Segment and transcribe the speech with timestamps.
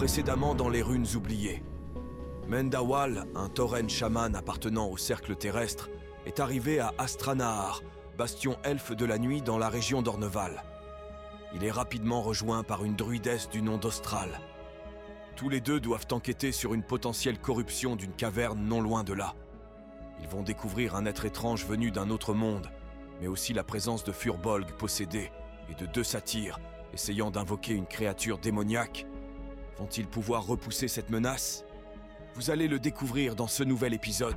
[0.00, 1.62] Précédemment dans les runes oubliées.
[2.48, 5.90] Mendawal, un tauren chaman appartenant au cercle terrestre,
[6.24, 7.82] est arrivé à Astranahar,
[8.16, 10.64] bastion elfe de la nuit dans la région d'Orneval.
[11.54, 14.40] Il est rapidement rejoint par une druidesse du nom d'Austral.
[15.36, 19.34] Tous les deux doivent enquêter sur une potentielle corruption d'une caverne non loin de là.
[20.22, 22.70] Ils vont découvrir un être étrange venu d'un autre monde,
[23.20, 25.30] mais aussi la présence de Furbolg possédé
[25.68, 26.58] et de deux satyres
[26.92, 29.06] essayant d'invoquer une créature démoniaque.
[29.80, 31.64] Vont-ils pouvoir repousser cette menace?
[32.34, 34.36] Vous allez le découvrir dans ce nouvel épisode.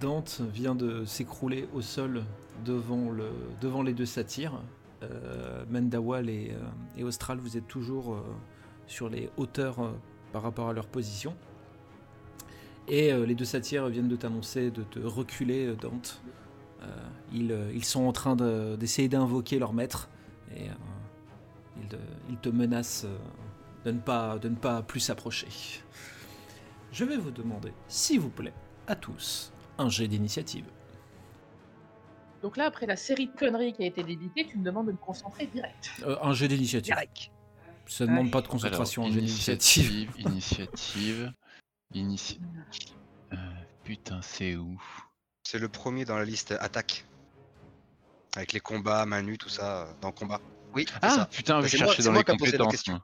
[0.00, 2.24] Dante vient de s'écrouler au sol
[2.64, 3.28] devant, le,
[3.60, 4.62] devant les deux satyres.
[5.02, 6.64] Euh, Mendawal et, euh,
[6.96, 8.22] et Austral, vous êtes toujours euh,
[8.86, 9.92] sur les hauteurs
[10.32, 11.36] par rapport à leur position.
[12.88, 16.22] Et les deux satyres viennent de t'annoncer de te reculer, Dante.
[16.82, 16.86] Euh,
[17.32, 20.08] ils, euh, ils sont en train de- d'essayer d'invoquer leur maître.
[20.56, 20.72] Et euh,
[21.82, 21.96] ils, te-
[22.30, 23.06] ils te menacent
[23.84, 25.48] de, ne pas, de ne pas plus s'approcher.
[26.92, 28.54] Je vais vous demander, s'il vous plaît,
[28.86, 30.64] à tous, un jet d'initiative.
[32.42, 34.92] Donc là, après la série de conneries qui a été débitée, tu me demandes de
[34.92, 35.90] me concentrer direct.
[36.04, 36.92] Euh, un jet d'initiative.
[36.94, 37.30] Direct.
[37.86, 40.08] Ça ne demande pas de concentration, Alors, un jet d'initiative.
[40.18, 41.32] initiative, initiative,
[41.94, 42.40] initi-
[43.32, 43.36] Euh,
[43.84, 44.80] putain, c'est où?
[45.50, 47.06] C'est le premier dans la liste attaque.
[48.36, 50.42] Avec les combats, main nue, tout ça, euh, dans le combat.
[50.74, 51.24] Oui, c'est Ah, ça.
[51.24, 53.00] putain, Bah, je c'est moi- cherchais dans moi les qui a posé la compétences.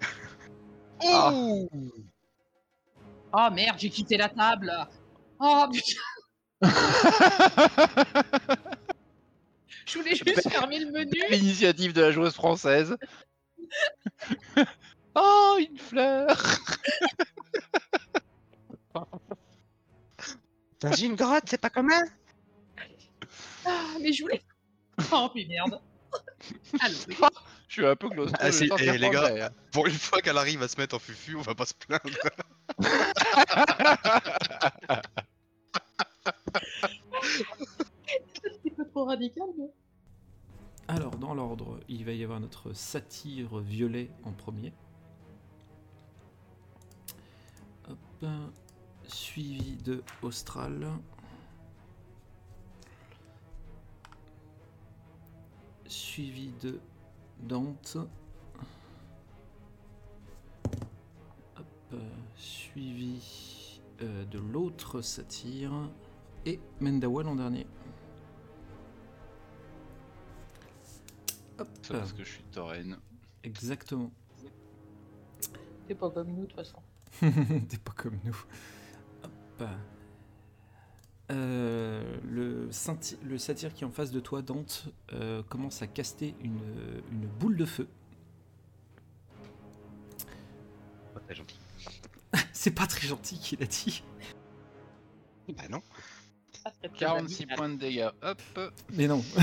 [1.04, 1.30] Ah.
[1.30, 1.68] Oh
[3.34, 4.72] Oh merde, j'ai quitté la table.
[5.40, 6.00] Oh putain,
[9.86, 11.20] je voulais juste fermer le menu.
[11.28, 12.96] L'initiative de la joueuse française.
[15.16, 16.34] oh, une fleur
[20.82, 22.02] Dans une grotte, c'est pas commun
[23.64, 24.42] Ah, mais je voulais.
[25.12, 25.80] Oh mais merde.
[26.80, 26.96] Allô.
[27.68, 28.30] Je suis un peu close.
[28.38, 29.50] Ah, c'est- eh, les gars.
[29.72, 32.02] Pour une fois qu'elle arrive à se mettre en fufu, on va pas se plaindre.
[38.34, 39.44] c'est un petit peu trop radical.
[39.58, 39.70] mais-
[40.88, 44.72] Alors, dans l'ordre, il va y avoir notre satyre violet en premier.
[47.88, 48.26] Hop.
[49.06, 50.88] Suivi de Austral.
[55.86, 56.80] Suivi de
[57.40, 57.98] Dante.
[61.56, 61.94] Hop.
[62.36, 65.72] Suivi euh, de l'autre satyre.
[66.44, 67.66] Et Mendawal en dernier.
[71.58, 71.68] Hop.
[71.82, 72.98] C'est parce que je suis tauren.
[73.44, 74.10] Exactement.
[75.86, 76.78] T'es pas comme nous de toute façon.
[77.20, 78.36] T'es pas comme nous.
[79.60, 79.68] Hop.
[81.30, 86.60] Euh, le, satyre qui est en face de toi, Dante, euh, commence à caster une,
[87.10, 87.88] une boule de feu.
[91.14, 91.58] Pas très gentil.
[92.52, 94.02] C'est pas très gentil qu'il a dit.
[95.56, 95.82] Bah non.
[96.52, 97.56] Ça serait très 46 radical.
[97.56, 98.10] points de dégâts.
[98.22, 98.42] Hop.
[98.92, 99.24] Mais non.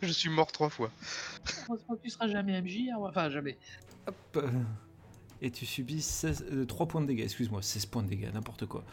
[0.00, 0.90] Je suis mort trois fois.
[1.68, 3.58] Heureusement que tu seras jamais MJ, hein, enfin jamais.
[4.06, 4.38] Hop.
[5.44, 8.64] Et tu subis 16, euh, 3 points de dégâts, excuse-moi, 16 points de dégâts, n'importe
[8.66, 8.84] quoi.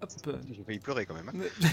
[0.00, 0.10] Hop.
[0.50, 1.28] J'ai failli pleurer quand même.
[1.28, 1.68] hein.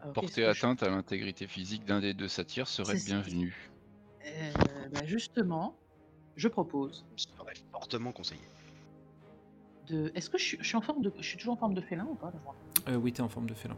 [0.00, 3.70] Alors, Porter je- atteinte à l'intégrité physique d'un des deux satyres serait bienvenu.
[4.26, 4.52] Euh,
[4.92, 5.76] bah, justement,
[6.36, 8.40] je propose Je serais fortement conseillé.
[9.88, 10.10] de.
[10.14, 11.82] Est-ce que je suis, je suis en forme de, je suis toujours en forme de
[11.82, 12.38] félin ou pas là,
[12.92, 13.76] Euh, oui, t'es en forme de félin.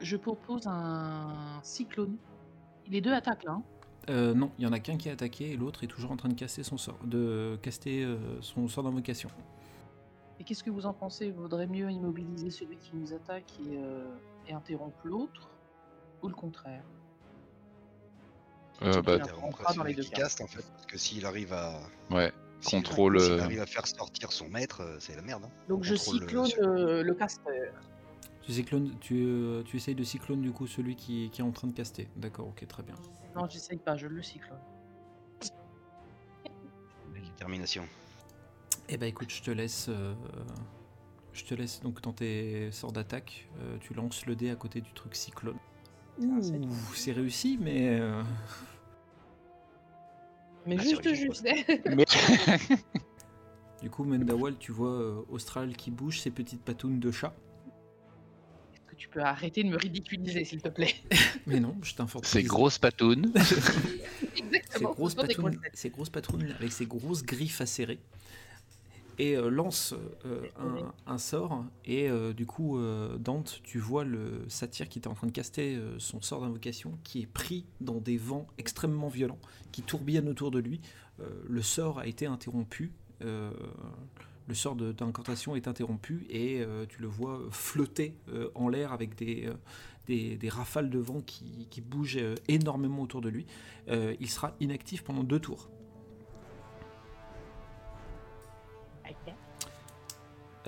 [0.00, 2.18] Je propose un cyclone.
[2.88, 3.52] Les deux attaquent là.
[3.52, 3.62] hein.
[4.08, 6.16] Euh, non, il y en a qu'un qui est attaqué et l'autre est toujours en
[6.16, 9.28] train de casser son sort, de caster euh, son sort d'invocation.
[10.38, 11.30] Et qu'est-ce que vous en pensez?
[11.30, 14.04] Vaudrait mieux immobiliser celui qui nous attaque et, euh,
[14.46, 15.50] et interrompre l'autre
[16.22, 16.84] Ou le contraire?
[18.82, 19.16] Euh, bah,
[19.74, 20.22] dans les deux qui cas.
[20.22, 20.62] caste en fait.
[20.74, 21.80] Parce que s'il arrive à.
[22.10, 22.32] ouais.
[22.64, 25.44] Contrôle, S'il arrive à faire sortir son maître, c'est la merde.
[25.44, 25.50] hein.
[25.68, 27.72] Donc je le- cyclone le, le casteur.
[28.46, 31.50] Tu, cyclones, tu, euh, tu essayes de cyclone du coup celui qui, qui est en
[31.50, 32.08] train de caster.
[32.16, 32.94] D'accord, ok, très bien.
[33.34, 34.58] Non, j'essaye pas, je le cyclone.
[37.12, 37.84] Détermination.
[38.88, 39.86] Eh ben écoute, je te laisse.
[39.88, 40.14] euh,
[41.32, 43.48] je te laisse donc dans tes sorts d'attaque.
[43.60, 45.58] euh, tu lances le dé à côté du truc cyclone.
[46.22, 47.98] Ah, c'est Ouh, c'est réussi, mais.
[48.00, 48.22] euh,
[50.66, 51.46] Mais Ah, juste, juste.
[53.82, 57.34] Du coup, Mendawal, tu vois euh, Austral qui bouge ses petites patounes de chat.
[58.96, 60.94] Que tu peux arrêter de me ridiculiser, s'il te plaît
[61.46, 62.24] Mais non, je t'informe.
[62.24, 63.30] Ces grosses patounes.
[63.42, 64.92] Ces Exactement.
[64.94, 67.98] grosses patounes, ces grosses patrounes avec ces grosses griffes acérées.
[69.18, 69.94] et euh, lance
[70.24, 71.64] euh, un, un sort.
[71.84, 75.32] Et euh, du coup, euh, Dante, tu vois le satyre qui était en train de
[75.32, 79.38] caster euh, son sort d'invocation, qui est pris dans des vents extrêmement violents,
[79.72, 80.80] qui tourbillonnent autour de lui.
[81.20, 82.92] Euh, le sort a été interrompu.
[84.46, 88.92] Le sort de- d'incantation est interrompu et euh, tu le vois flotter euh, en l'air
[88.92, 89.54] avec des, euh,
[90.06, 93.46] des, des rafales de vent qui, qui bougent euh, énormément autour de lui.
[93.88, 95.68] Euh, il sera inactif pendant deux tours.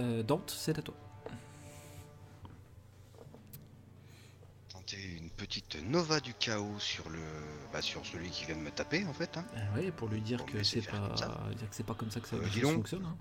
[0.01, 0.95] Euh, Dante, c'est à toi.
[4.69, 7.19] Tenter une petite nova du chaos sur le,
[7.73, 9.37] bah, sur celui qui vient de me taper en fait.
[9.37, 9.45] hein.
[9.77, 11.41] oui, pour lui dire Bon, que c'est pas, comme ça.
[11.57, 13.05] dire que c'est pas comme ça que ça Euh, que fonctionne.
[13.07, 13.17] hein.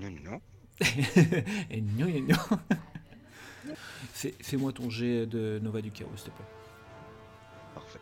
[0.00, 0.40] Non, non.
[1.70, 1.82] Et.
[4.12, 6.46] Fais- Fais-moi ton jet de Nova du Chaos, s'il te plaît.
[7.74, 8.00] Parfait.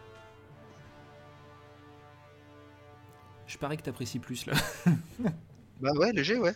[3.47, 4.55] Je parie que t'apprécies plus là.
[5.79, 6.55] Bah ouais, léger, ouais.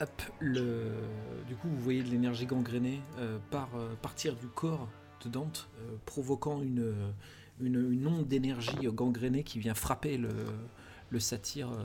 [0.00, 0.92] Hop, le...
[1.46, 4.88] Du coup, vous voyez de l'énergie gangrénée euh, par, euh, partir du corps
[5.24, 6.94] de Dante, euh, provoquant une,
[7.60, 10.28] une, une onde d'énergie gangrénée qui vient frapper le,
[11.08, 11.84] le satyre, euh,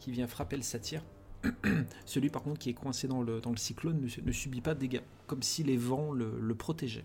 [0.00, 1.02] qui vient frapper le satyre.
[2.04, 4.60] Celui par contre qui est coincé dans le, dans le cyclone ne, su- ne subit
[4.60, 7.04] pas de dégâts, comme si les vents le, le protégeaient.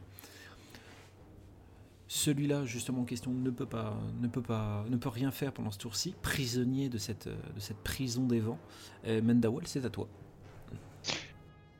[2.07, 5.71] Celui-là, justement en question, ne peut pas, ne peut pas, ne peut rien faire pendant
[5.71, 8.59] ce tour-ci, prisonnier de cette, de cette prison des vents.
[9.07, 10.07] Euh, Mendawal, c'est à toi.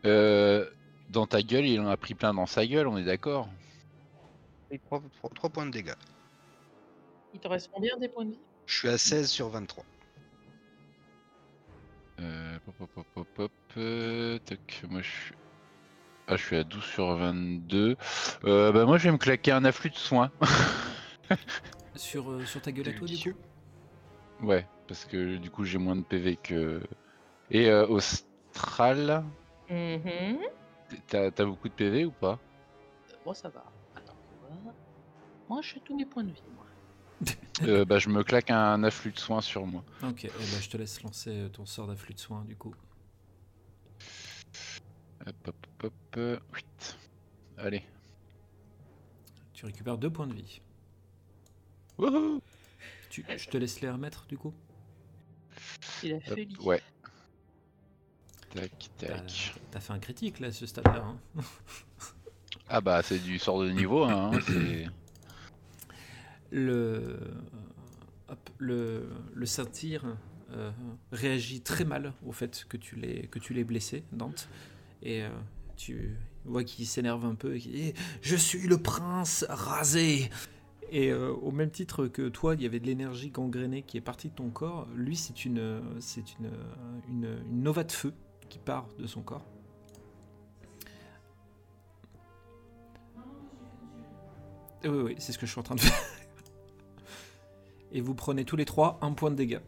[0.06, 0.68] Euh,
[1.10, 3.50] dans ta gueule, il en a pris plein dans sa gueule, on est d'accord
[5.36, 5.94] 3, points de dégâts.
[7.34, 8.40] Il te reste combien des points de vie?
[8.66, 9.86] Je suis à 16 sur 23.
[12.20, 13.52] Euh, Pop, pop, pop, pop, pop.
[13.78, 15.36] euh, tac, moi je suis.
[16.28, 17.96] Ah, je suis à 12 sur 22.
[18.46, 20.32] Euh, bah, moi, je vais me claquer un afflux de soins.
[21.96, 23.34] Sur, euh, sur ta gueule à toi, du coup?
[24.42, 26.82] Ouais, parce que du coup, j'ai moins de PV que.
[27.52, 29.24] Et euh, Austral,
[29.70, 30.40] Mhm.
[31.08, 32.40] t'as t'as beaucoup de PV ou pas?
[33.24, 33.64] Moi, ça va.
[33.96, 34.74] Attends, moi,
[35.48, 36.44] moi j'ai tous mes points de vie.
[36.56, 36.65] Moi.
[37.62, 39.82] Euh, Bah, je me claque un afflux de soins sur moi.
[40.04, 42.76] Ok, ben, je te laisse lancer ton sort d'afflux de soins, du coup.
[45.26, 46.38] Hop, hop, hop, euh.
[47.58, 47.84] Allez.
[49.54, 50.62] Tu récupères deux points de vie.
[51.98, 52.42] Wouhou
[53.10, 54.54] Tu, je te laisse les remettre, du coup
[56.04, 56.48] Il a fait.
[56.62, 56.82] Ouais.
[58.54, 59.56] Tac, tac.
[59.72, 61.06] t'as fait un critique, là, ce stade-là.
[61.06, 61.18] hein.
[62.68, 64.88] Ah bah c'est du sort de niveau, hein, c'est...
[66.52, 67.18] Le,
[68.30, 69.46] hop, le, le
[70.52, 70.72] euh,
[71.12, 74.48] réagit très mal au fait que tu l'aies que tu blessé, Dante,
[75.02, 75.30] et euh,
[75.76, 80.30] tu vois qu'il s'énerve un peu et qu'il dit Je suis le prince rasé
[80.92, 84.02] Et euh, au même titre que toi, il y avait de l'énergie gangrénée qui est
[84.02, 86.52] partie de ton corps, lui, c'est une, c'est une,
[87.10, 88.14] une, une nova de feu
[88.48, 89.46] qui part de son corps.
[94.84, 96.15] Oui, oui, c'est ce que je suis en train de faire.
[97.96, 99.62] Et vous prenez tous les trois un point de dégâts.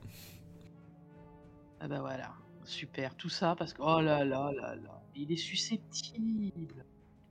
[1.79, 2.33] Ah bah voilà.
[2.65, 3.15] Super.
[3.15, 3.81] Tout ça parce que.
[3.81, 5.01] Oh là là là là.
[5.15, 6.83] Il est susceptible.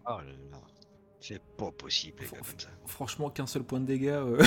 [0.07, 0.59] Oh là là.
[1.21, 2.69] C'est pas possible, les gars, Faut- comme ça.
[2.87, 4.09] Franchement, qu'un seul point de dégâts.
[4.09, 4.43] euh,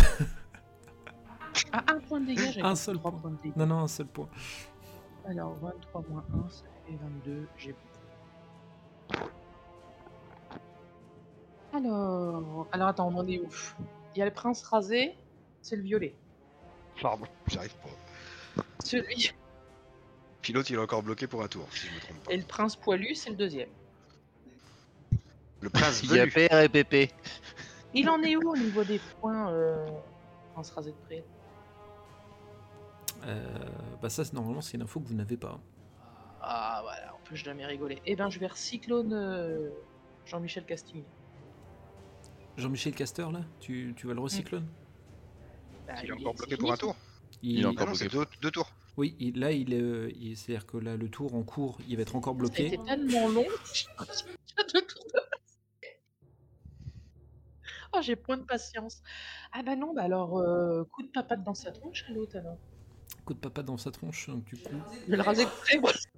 [1.72, 3.20] Ah, un point de dégâts, j'ai Un seul trois point.
[3.22, 3.56] points de dégâts.
[3.56, 4.30] non, non, un seul point.
[5.26, 7.48] Alors, 23 moins 1, ça fait 22.
[7.58, 7.76] J'ai.
[11.74, 12.68] Alors.
[12.72, 13.48] Alors, attends, on en est où?
[14.16, 15.16] Il y a le prince rasé,
[15.62, 16.16] c'est le violet.
[17.02, 18.64] Pardon, j'arrive pas.
[18.84, 19.32] Celui.
[20.42, 22.32] Pilote, il est encore bloqué pour un tour, si je me trompe pas.
[22.34, 23.70] Et le prince poilu, c'est le deuxième.
[25.62, 26.26] Le prince Il y a.
[26.28, 27.12] PR et PP.
[27.94, 29.86] Il en est où au niveau des points euh...
[30.54, 31.24] prince rasé de près
[33.26, 33.44] Euh,
[34.02, 35.60] bah ça, c'est- normalement, c'est une info que vous n'avez pas.
[36.42, 38.02] Ah, voilà, on peut jamais rigoler.
[38.06, 39.70] Eh ben, je vais recyclone euh,
[40.26, 41.04] Jean-Michel Casting.
[42.58, 44.66] Jean-Michel Caster, là, tu, tu vas le recyclone?
[45.90, 46.96] Bah, Il est encore bloqué pour un tour.
[47.42, 48.08] Il est Ah encore non, bloqué.
[48.10, 48.72] deux, deux tours.
[48.98, 51.96] Oui, il- là, il est, euh, il- c'est-à-dire que là, le tour en cours, il
[51.96, 52.68] va être encore bloqué.
[52.68, 53.46] été tellement long.
[54.74, 55.20] Deux tours de.
[57.94, 59.02] Oh, j'ai point de patience.
[59.52, 62.58] Ah bah non, bah alors, euh, coup de papate dans sa tronche à l'autre alors.
[63.26, 64.76] Coup de papa dans sa tronche, donc du coup.
[65.06, 65.46] Je vais le raser.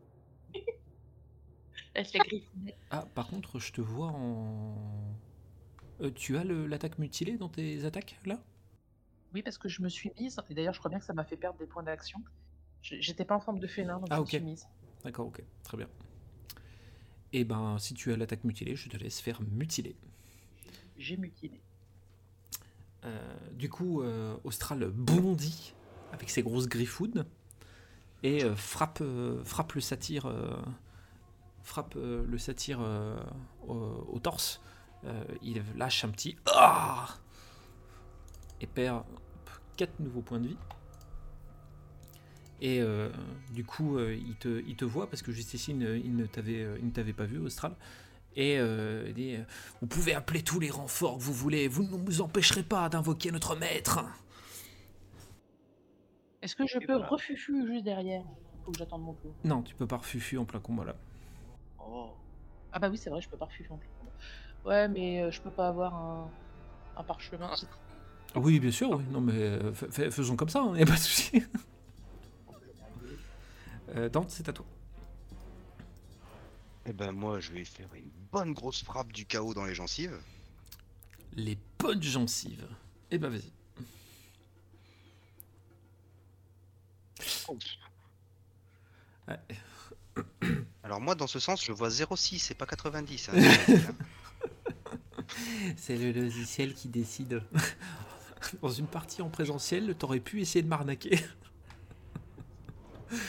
[2.90, 4.76] Ah, par contre, je te vois en.
[6.02, 8.44] Euh, tu as l'attaque mutilée dans tes attaques, là?
[9.34, 11.24] Oui, parce que je me suis mise, et d'ailleurs, je crois bien que ça m'a
[11.24, 12.22] fait perdre des points d'action.
[12.82, 14.68] J'étais pas en forme de félin, donc Ah, je me suis mise.
[15.04, 15.88] D'accord, ok, très bien.
[17.34, 19.96] Et ben, si tu as l'attaque mutilée, je te laisse faire mutiler.
[20.98, 21.62] J'ai mutilé.
[23.06, 25.74] Euh, du coup, euh, Austral bondit
[26.12, 27.26] avec ses grosses griffounes
[28.22, 29.02] et euh, frappe,
[29.44, 30.32] frappe le satyre,
[31.64, 32.82] frappe le satyre
[33.68, 34.62] au, au torse.
[35.42, 37.08] Il lâche un petit ah
[38.62, 39.04] et perd
[39.78, 40.58] 4 nouveaux points de vie.
[42.62, 43.10] Et euh,
[43.52, 46.16] du coup, euh, il, te, il te voit parce que juste ici, il ne, il
[46.16, 47.76] ne t'avait euh, il ne t'avait pas vu, Austral.
[48.36, 49.36] Et euh, il dit
[49.82, 53.32] Vous pouvez appeler tous les renforts que vous voulez, vous ne nous empêcherez pas d'invoquer
[53.32, 54.06] notre maître.
[56.42, 57.08] Est-ce que je Et peux voilà.
[57.08, 58.24] refufu juste derrière
[58.64, 59.34] Faut que j'attende mon tour?
[59.44, 60.96] Non, tu peux pas refufu en plein combat là.
[61.80, 62.12] Oh.
[62.72, 63.90] Ah bah oui, c'est vrai, je peux pas refufu en plus.
[64.66, 66.32] Ouais, mais euh, je peux pas avoir un,
[66.96, 67.52] un parchemin.
[68.34, 69.04] Ah Oui, bien sûr, oui.
[69.12, 71.44] Non, mais euh, fa- fa- faisons comme ça, il n'y a pas de souci.
[73.94, 74.66] Euh, Dante, c'est à toi.
[76.86, 80.18] Eh ben moi je vais faire une bonne grosse frappe du chaos dans les gencives.
[81.34, 82.66] Les bonnes gencives.
[83.12, 83.52] Eh ben, vas-y.
[89.28, 89.40] Ouais.
[90.84, 93.30] Alors moi dans ce sens je vois 0,6 et pas 90.
[93.30, 93.34] hein.
[95.78, 97.42] C'est le logiciel qui décide.
[98.62, 101.20] Dans une partie en présentiel, t'aurais pu essayer de m'arnaquer.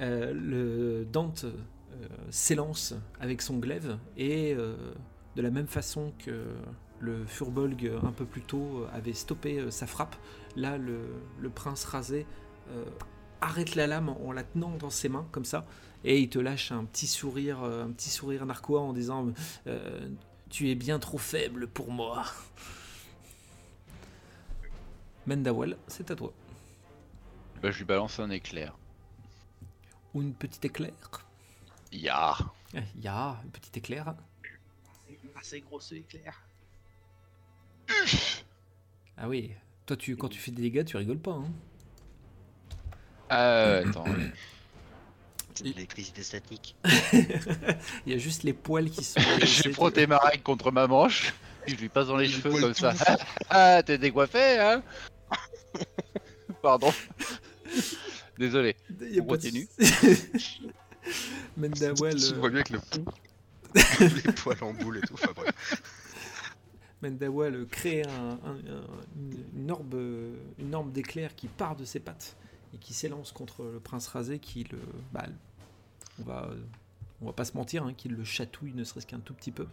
[0.00, 4.76] Euh, le Dante euh, s'élance avec son glaive et euh,
[5.34, 6.44] de la même façon que
[7.00, 10.14] le Furbolg un peu plus tôt avait stoppé sa frappe,
[10.54, 12.26] là le, prince rasé
[13.40, 15.66] arrête la lame en la tenant dans ses mains comme ça
[16.04, 19.32] et il te lâche un petit sourire, un petit sourire narquois en disant
[20.48, 22.24] tu es bien trop faible pour moi.
[25.28, 26.32] Mendawal, c'est à toi.
[27.62, 28.74] Bah, je lui balance un éclair.
[30.14, 30.94] Ou une petite éclair
[31.92, 32.34] Ya
[32.72, 34.14] Eh, Ya, une petite éclair.
[35.38, 36.42] Assez gros ce éclair.
[39.18, 39.52] Ah oui,
[39.84, 41.32] toi tu, quand tu fais des dégâts, tu rigoles pas.
[41.32, 41.52] Hein.
[43.28, 44.04] Ah, attends.
[45.54, 46.74] C'est de l'électricité statique.
[48.06, 49.20] Il y a juste les poils qui sont.
[49.42, 51.34] J'ai frotté ma règle contre ma manche.
[51.66, 52.94] Je lui passe dans les Le cheveux comme ça.
[53.50, 54.82] Ah, t'es décoiffé, hein
[56.68, 56.92] Pardon.
[58.38, 58.76] Désolé.
[59.00, 59.68] Il y a On pas de- continue.
[61.56, 63.04] Mendawal, Tu euh, vois bien que le pont.
[64.26, 65.14] les poils en boule et tout.
[65.14, 65.82] Enfin bref.
[67.00, 68.84] Mendawal crée un- un- un-
[69.16, 72.36] une, une orbe, euh, une orbe d'éclair qui part de ses pattes
[72.74, 74.78] et qui s'élance contre le prince rasé qui le.
[75.12, 75.24] Bah,
[76.20, 76.48] on va.
[76.52, 76.56] euh,
[77.22, 79.66] On va pas se mentir, hein, qui le chatouille ne serait-ce qu'un tout petit peu.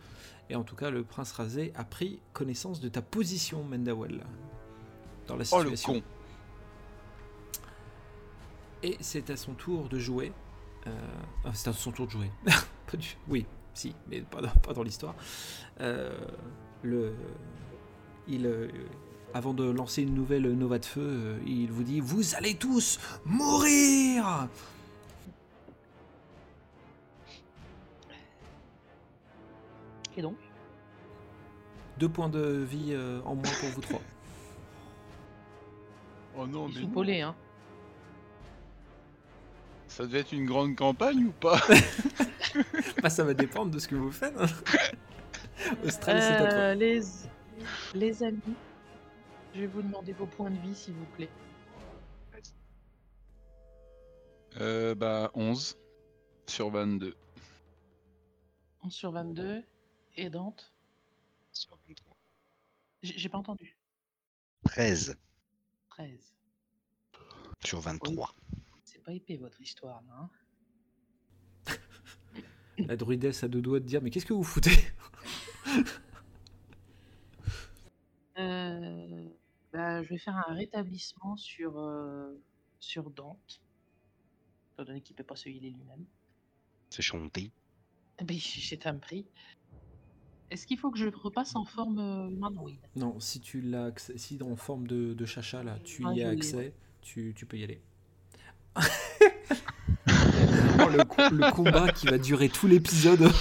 [0.50, 4.24] Et en tout cas, le prince rasé a pris connaissance de ta position, Mendawal,
[5.28, 5.94] dans la Oh le situation.
[5.94, 6.04] con.
[8.86, 10.32] Et c'est à son tour de jouer.
[10.86, 10.92] Euh,
[11.44, 12.30] ah, c'est à son tour de jouer.
[12.46, 15.16] Pas du- Oui, si, mais pas dans, pas dans l'histoire.
[15.82, 16.16] Euh,
[16.84, 17.16] le,
[18.28, 18.68] il, euh,
[19.34, 23.00] avant de lancer une nouvelle nova de feu, euh, il vous dit Vous allez tous
[23.26, 24.48] mourir
[30.18, 30.38] Et donc?
[31.98, 34.02] Deux points de vie euh, en moins pour vous trois.
[36.38, 36.94] Oh non, Ils mais sont non.
[36.94, 37.36] polés, hein.
[39.96, 41.60] Ça devait être une grande campagne ou pas
[43.02, 44.34] Bah, ça va dépendre de ce que vous faites.
[44.38, 44.46] hein.
[45.86, 46.48] Austral, c'est à toi.
[46.54, 47.02] Euh, les...
[47.94, 48.42] les amis,
[49.54, 51.30] je vais vous demander vos points de vie, s'il vous plaît.
[54.58, 55.78] euh, Bah 11
[56.48, 57.16] sur 22.
[58.84, 59.64] 11 sur 22.
[60.18, 60.74] Et Dante
[61.52, 62.16] Sur 23.
[63.04, 63.78] J'ai pas entendu.
[64.66, 65.18] 13
[65.90, 66.34] 13.
[67.64, 68.34] sur 23.
[68.38, 68.65] C'est
[69.06, 70.04] pas épais votre histoire.
[70.12, 70.30] Hein
[72.78, 74.72] La druidesse a deux doigts de dire Mais qu'est-ce que vous foutez?
[78.38, 79.30] Euh,
[79.72, 82.34] bah, je vais faire un rétablissement sur, euh,
[82.80, 83.62] sur Dante.
[84.74, 86.06] Étant donné qu'il peut pas se healer lui-même.
[86.90, 87.52] C'est chanté.
[88.22, 89.26] Ben, c'est un prix.
[90.52, 94.18] Est-ce qu'il faut que je repasse en forme euh, humanoïde Non, si tu l'as accès-
[94.18, 97.58] si en forme de, de chacha là, tu Ah, y as accès, tu, tu peux
[97.58, 97.82] y aller.
[100.08, 103.32] Oh, le, co- le combat qui va durer tout l'épisode.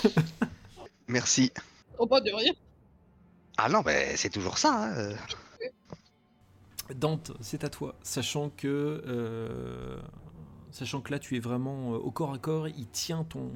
[1.08, 1.50] Merci.
[1.98, 2.52] Oh, pas de rien
[3.56, 4.84] Ah non, mais c'est toujours ça.
[4.84, 5.14] hein, euh.
[6.94, 7.94] Dante, c'est à toi.
[8.02, 9.98] Sachant que, euh,
[10.70, 13.50] sachant que là, tu es vraiment euh, au corps à corps, il tient ton,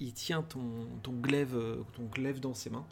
[0.00, 0.60] il tient ton,
[1.02, 1.56] ton glaive,
[1.94, 2.84] ton glaive dans ses mains.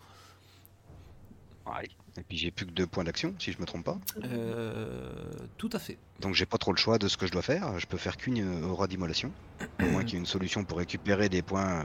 [2.19, 3.99] Et puis j'ai plus que deux points d'action, si je me trompe pas.
[4.25, 5.13] Euh,
[5.57, 5.99] tout à fait.
[6.21, 7.79] Donc j'ai pas trop le choix de ce que je dois faire.
[7.79, 9.31] Je peux faire qu'une euh, aura d'immolation.
[9.79, 11.81] À moins qu'il y ait une solution pour récupérer des points.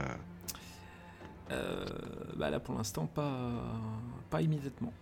[1.52, 1.84] Euh,
[2.36, 3.30] bah là, pour l'instant, pas,
[4.30, 4.92] pas immédiatement.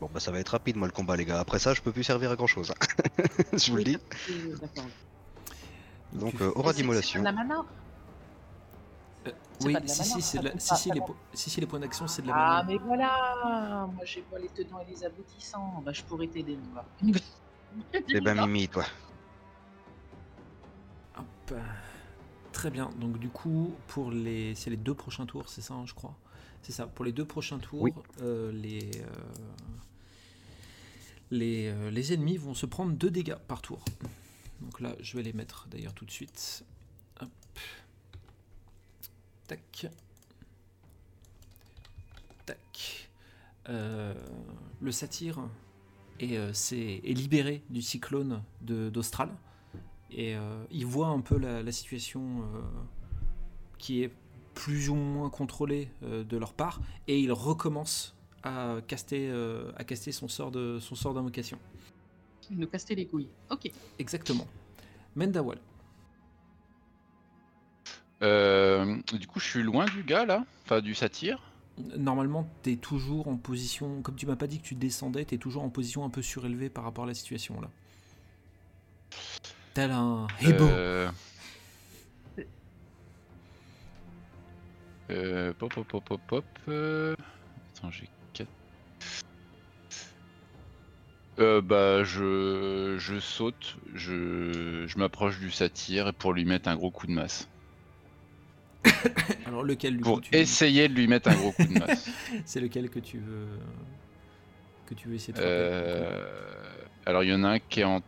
[0.00, 1.40] Bon, bah ça va être rapide, moi, le combat, les gars.
[1.40, 2.72] Après ça, je peux plus servir à grand chose.
[3.52, 3.98] je vous le dis.
[6.12, 7.22] Donc, euh, aura d'immolation.
[7.22, 7.64] La mana
[9.26, 11.08] Euh, C'est oui, si, si, c'est si, si, les, compte.
[11.08, 14.38] po- si, si, les points d'action, c'est de la Ah, mais voilà Moi, j'ai pas
[14.38, 15.82] les tenants et les aboutissants.
[15.84, 16.84] Bah, je pourrais t'aider, moi.
[18.08, 18.84] Eh ben, Mimi, toi.
[21.18, 21.54] Hop.
[22.52, 22.90] Très bien.
[23.00, 26.14] Donc du coup, pour les, c'est les deux prochains tours, c'est ça, hein, je crois?
[26.62, 26.86] C'est ça.
[26.86, 27.92] Pour les deux prochains tours, Oui.
[28.22, 29.06] euh, les euh,
[31.30, 33.84] les, euh, les ennemis vont se prendre deux dégâts par tour.
[34.60, 36.64] Donc là, je vais les mettre d'ailleurs tout de suite.
[37.20, 37.28] Hop.
[39.46, 39.86] Tac.
[42.46, 43.10] Tac.
[43.68, 44.14] Euh,
[44.80, 45.48] le satyre
[46.20, 49.30] est, euh, est libéré du cyclone d'Austral.
[50.10, 52.60] Et euh, il voit un peu la, la situation euh,
[53.78, 54.12] qui est
[54.54, 56.80] plus ou moins contrôlée de leur part.
[57.08, 59.32] Et il recommence à caster,
[59.76, 61.58] à caster son sort d'invocation.
[62.50, 63.28] Il nous casser les couilles.
[63.50, 63.72] Ok.
[63.98, 64.46] Exactement.
[65.16, 65.58] Mendawal.
[68.22, 71.40] Euh, du coup, je suis loin du gars là, enfin du satyre.
[71.96, 75.34] Normalement, tu es toujours en position, comme tu m'as pas dit que tu descendais, tu
[75.34, 77.68] es toujours en position un peu surélevée par rapport à la situation là.
[79.74, 80.64] Tel un hébo.
[80.64, 81.10] Euh...
[85.10, 86.44] Euh, pop, pop, pop, pop, pop.
[86.68, 87.14] euh,
[87.76, 88.48] Attends, j'ai 4.
[91.40, 96.90] Euh, bah, je, je saute, je, je m'approche du satyre pour lui mettre un gros
[96.90, 97.48] coup de masse.
[99.46, 102.08] Alors lequel du Pour coup, tu- essayer de lui mettre un gros coup de masse.
[102.44, 103.46] C'est lequel que tu veux
[104.86, 106.22] que tu veux essayer de frapper Euh,
[107.06, 108.02] Alors, il y en a un qui est en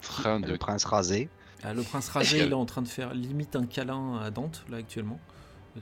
[0.00, 1.28] train de Le prince rasé.
[1.62, 4.64] Ah, le prince rasé, il est en train de faire limite un câlin à Dante
[4.70, 5.18] là actuellement.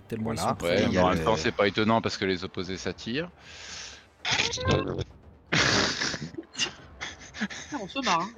[0.09, 0.40] Tellement Voilà.
[0.40, 2.76] ils sont Ouais, mais en le- même temps, c'est pas étonnant parce que les opposés
[2.78, 3.30] s'attirent.
[4.25, 4.30] Ah,
[7.80, 8.28] on se marre.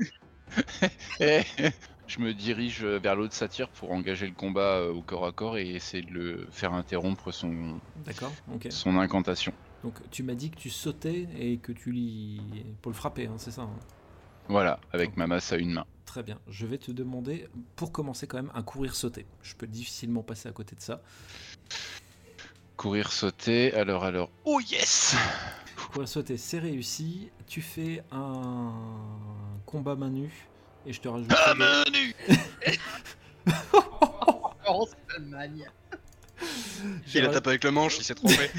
[1.20, 1.20] hein.
[2.06, 5.56] Je me dirige vers l'autre satyre pour engager le combat euh, au corps à corps
[5.56, 7.80] et essayer de le faire interrompre son,
[8.86, 9.52] incantation.
[9.82, 12.40] Donc tu m'as dit que tu sautais et que tu lui.
[12.82, 13.78] pour le frapper, hein, c'est ça hein
[14.48, 15.86] Voilà, avec ma masse à une main.
[16.04, 16.38] Très bien.
[16.48, 19.26] Je vais te demander, pour commencer quand même, un courir-sauter.
[19.42, 21.02] Je peux difficilement passer à côté de ça.
[22.76, 24.30] Courir, sauter, alors, alors.
[24.44, 25.16] Oh yes
[25.90, 27.30] Courir-sauter, c'est réussi.
[27.46, 28.72] Tu fais un
[29.64, 30.48] combat main nue
[30.86, 31.32] et je te rajoute.
[31.34, 32.14] Ah, des- menu
[34.66, 35.66] Oh, Allemagne.
[37.14, 38.50] Il a tapé avec le manche, il s'est trompé.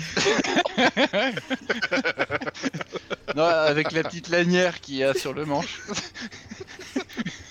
[3.36, 5.82] Non, avec la petite lanière qu'il y a sur le manche.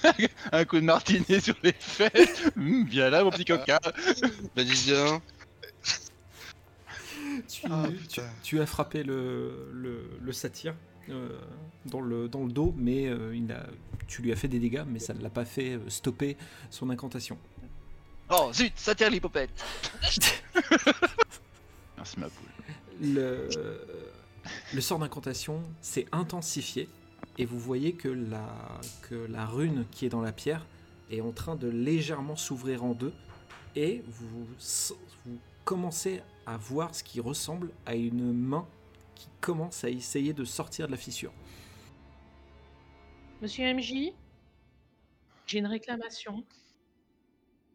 [0.53, 2.43] un coup de martinet sur les fesses.
[2.57, 3.79] Hum, viens là, mon petit coquin.
[4.57, 5.21] Bah, dis bien.
[7.49, 7.85] tu, Ah,
[8.43, 10.94] tu- as frappé le, le, le satyre euh,
[11.87, 13.67] dans, le, dans le dos, mais euh, il a,
[14.07, 16.37] tu lui as fait des dégâts, mais ça ne l'a pas fait euh, stopper
[16.71, 17.39] son incantation.
[18.31, 19.51] Oh zut, ça tire l'hypopète.
[21.97, 22.49] Merci ma poule.
[23.03, 23.49] Le,
[24.73, 26.89] le sort d'incantation s'est intensifié
[27.39, 28.47] et vous voyez que la,
[29.03, 30.65] que la rune qui est dans la pierre
[31.11, 33.13] est en train de légèrement s'ouvrir en deux
[33.77, 34.47] et vous,
[35.27, 38.67] vous commencez à voir ce qui ressemble à une main
[39.15, 41.33] qui commence à essayer de sortir de la fissure.
[43.43, 44.13] Monsieur MJ,
[45.47, 46.45] j'ai une réclamation.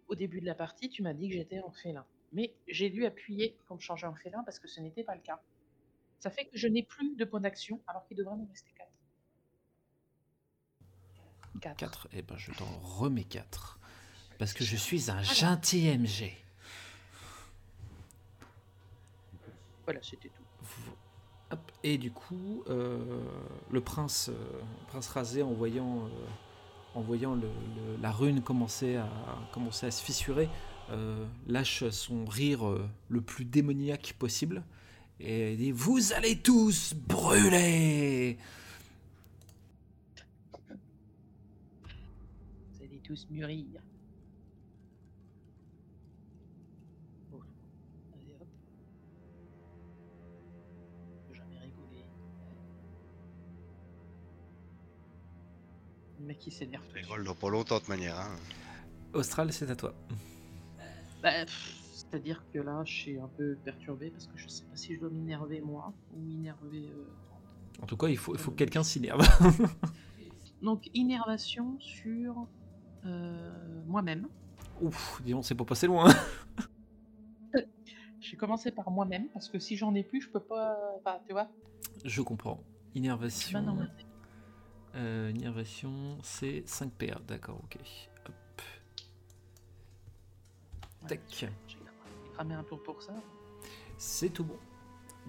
[0.08, 2.06] Au début de la partie, tu m'as dit que j'étais en félin.
[2.32, 5.21] Mais j'ai dû appuyer pour me changer en félin parce que ce n'était pas le
[5.21, 5.41] cas.
[6.19, 8.89] Ça fait que je n'ai plus de points d'action alors qu'il devrait m'en rester 4.
[11.62, 11.78] 4.
[11.78, 13.80] 4, et ben je t'en remets 4.
[14.38, 16.34] Parce que je suis un gentil MG.
[19.84, 20.43] Voilà, c'était tout.
[21.83, 22.97] Et du coup, euh,
[23.71, 26.09] le prince, euh, prince rasé, en voyant, euh,
[26.95, 27.49] en voyant le-
[28.01, 29.07] la rune commencer à,
[29.53, 30.49] commencer à se fissurer,
[31.47, 32.62] lâche son rire
[33.09, 34.63] le plus démoniaque possible
[35.19, 38.38] et dit Vous allez tous brûler
[42.73, 43.65] Vous allez tous mûrir.
[56.30, 56.88] Mec qui s'énerve.
[56.89, 58.18] de rigole dans pas longtemps de toute manière.
[58.18, 58.36] Hein.
[59.13, 59.94] Austral, c'est à toi.
[61.24, 61.32] Bah,
[61.94, 65.00] C'est-à-dire que là, je suis un peu perturbé parce que je sais pas si je
[65.02, 66.92] dois m'énerver moi ou énerver.
[66.96, 69.22] euh, En tout cas, il faut, il faut que quelqu'un s'énerve.
[70.62, 72.46] Donc, innervation sur
[73.06, 74.28] euh, moi-même.
[74.82, 76.10] Ouf, dis donc, c'est pas passé loin.
[78.22, 80.78] J'ai commencé par moi-même parce que si j'en ai plus, je peux pas.
[81.00, 81.48] Enfin, tu vois.
[82.06, 82.62] Je comprends.
[82.94, 83.60] Innervation.
[83.60, 83.86] Bah non, mais-
[84.95, 87.19] Euh, innervation, c'est 5 PA.
[87.28, 87.78] D'accord, ok.
[88.28, 88.62] Hop.
[91.08, 91.19] Tac.
[91.30, 91.49] J'ai
[92.34, 93.13] cramé un tour pour ça.
[93.97, 94.58] C'est tout bon.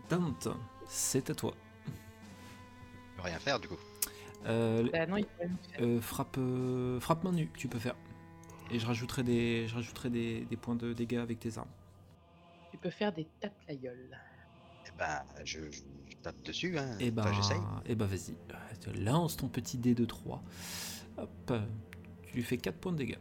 [0.09, 0.49] Dante,
[0.87, 1.55] c'est à toi.
[1.87, 3.79] Je peux rien faire du coup.
[4.47, 5.81] Euh, Bah non, il faut rien faire.
[5.83, 7.97] euh, frappe, euh, frappe main nue, tu peux faire.
[8.71, 11.69] Et je rajouterai des, je rajouterai des, des points de dégâts avec tes armes.
[12.71, 14.19] Tu peux faire des tapes la gueule.
[15.01, 16.79] Eh ben, je, je- je tape dessus.
[16.79, 16.97] Hein.
[17.01, 17.61] Et bah, Enfin, j'essaye.
[17.87, 18.35] et bah vas-y.
[18.81, 20.43] Tu lances ton petit dé de 3.
[21.19, 21.53] Hop.
[22.27, 23.19] Tu lui fais 4 points de dégâts.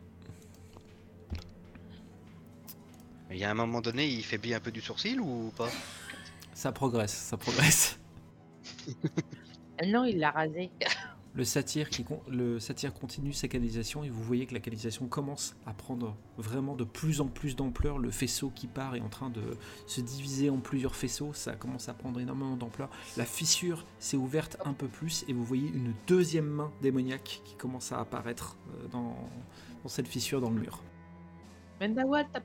[3.32, 5.70] Il y a un moment donné, il faiblit un peu du sourcil ou pas?
[6.54, 8.00] Ça progresse, ça progresse.
[9.88, 10.70] Non, il l'a rasé.
[11.36, 15.08] Le satyre, qui con- le satyre continue sa canalisation et vous voyez que la canalisation
[15.08, 18.00] commence à prendre vraiment de plus en plus d'ampleur.
[18.00, 19.42] Le faisceau qui part est en train de
[19.86, 21.32] se diviser en plusieurs faisceaux.
[21.34, 22.90] Ça commence à prendre énormément d'ampleur.
[23.16, 27.54] La fissure s'est ouverte un peu plus et vous voyez une deuxième main démoniaque qui
[27.56, 29.16] commence à apparaître euh, dans,
[29.84, 30.82] dans cette fissure dans le mur.
[31.80, 32.44] Mendawal tape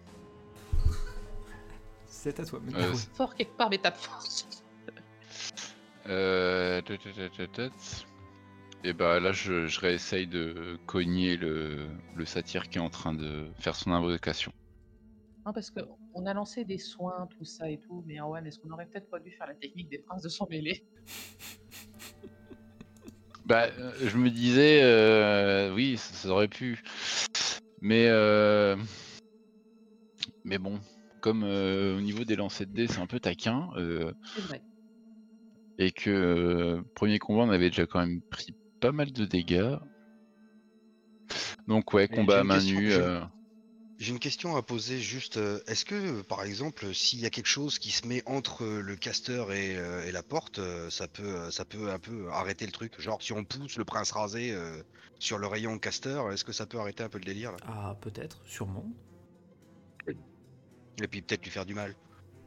[2.07, 2.61] C'est à toi.
[2.61, 2.95] Euh, Mendawal.
[3.15, 4.23] fort quelque part, mais tape fort.
[6.07, 6.83] Euh...
[8.85, 13.15] Et bah là, je, je réessaye de cogner le, le satyre qui est en train
[13.15, 14.53] de faire son invocation.
[15.47, 18.71] Non, parce qu'on a lancé des soins, tout ça et tout, mais Erwan, est-ce qu'on
[18.71, 20.85] aurait peut-être pas dû faire la technique des princes de sang mêlé
[23.47, 26.83] Bah, euh, je me disais, euh, oui, ça, ça aurait pu.
[27.83, 28.77] Mais, euh,
[30.45, 30.81] mais bon,
[31.21, 34.63] comme euh, au niveau des lancers de dés, c'est un peu taquin, C'est vrai.
[35.79, 39.77] et que premier combat, on avait déjà quand même pris pas mal de dégâts.
[41.67, 42.93] Donc ouais, combat à main nue.
[42.93, 43.23] euh,
[43.99, 45.39] J'ai une question à poser juste.
[45.39, 48.83] euh, Est-ce que, par exemple, s'il y a quelque chose qui se met entre euh,
[48.83, 52.73] le caster et, euh, et la porte, ça peut, ça peut un peu arrêter le
[52.73, 53.01] truc?
[53.01, 54.83] Genre, si on pousse le prince rasé euh,
[55.19, 57.59] sur le rayon caster, est-ce que ça peut arrêter un peu le délire là?
[57.67, 58.85] Ah, peut-être, sûrement.
[61.03, 61.95] Et puis peut-être lui faire du mal.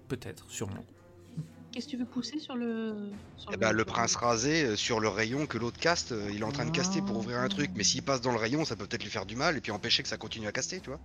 [0.08, 0.86] Peut-être, sûrement.
[1.72, 3.12] Qu'est-ce que tu veux pousser sur le.
[3.38, 6.42] Sur Eh ben, le prince rasé euh, sur le rayon que l'autre caste, euh, il
[6.42, 8.66] est en train de caster pour ouvrir un truc, mais s'il passe dans le rayon,
[8.66, 10.80] ça peut peut-être lui faire du mal et puis empêcher que ça continue à caster,
[10.80, 11.00] tu vois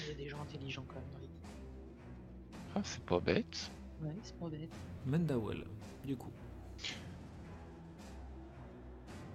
[0.00, 1.20] Il y a des gens intelligents quand même dans.
[2.76, 3.70] Ah, c'est pas bête.
[4.02, 4.70] Ouais, c'est pas bête.
[5.06, 5.64] Mendawal,
[6.04, 6.30] du coup.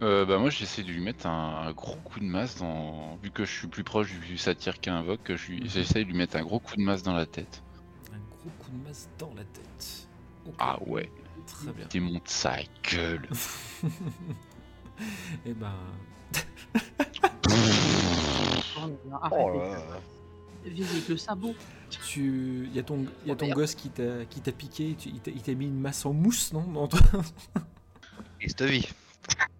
[0.03, 3.17] Euh, bah moi j'essaie de lui mettre un, un gros coup de masse dans.
[3.17, 6.41] Vu que je suis plus proche du satyre qui invoque, j'essaie de lui mettre un
[6.41, 7.61] gros coup de masse dans la tête.
[8.11, 10.07] Un gros coup de masse dans la tête.
[10.59, 11.09] Ah ouais,
[11.47, 11.87] Très bien.
[11.89, 12.57] démonte sa
[12.91, 13.27] gueule.
[15.45, 15.73] Et ben,
[18.77, 18.89] Oh,
[19.31, 19.81] Oh
[20.63, 21.55] avec le sabot.
[22.07, 23.57] tu, y a ton, y a ton merde.
[23.59, 24.95] gosse qui t'a, qui t'a piqué.
[24.97, 26.87] tu- il t'a il t'a mis une masse en mousse, non dans
[28.39, 28.87] Et cette vie.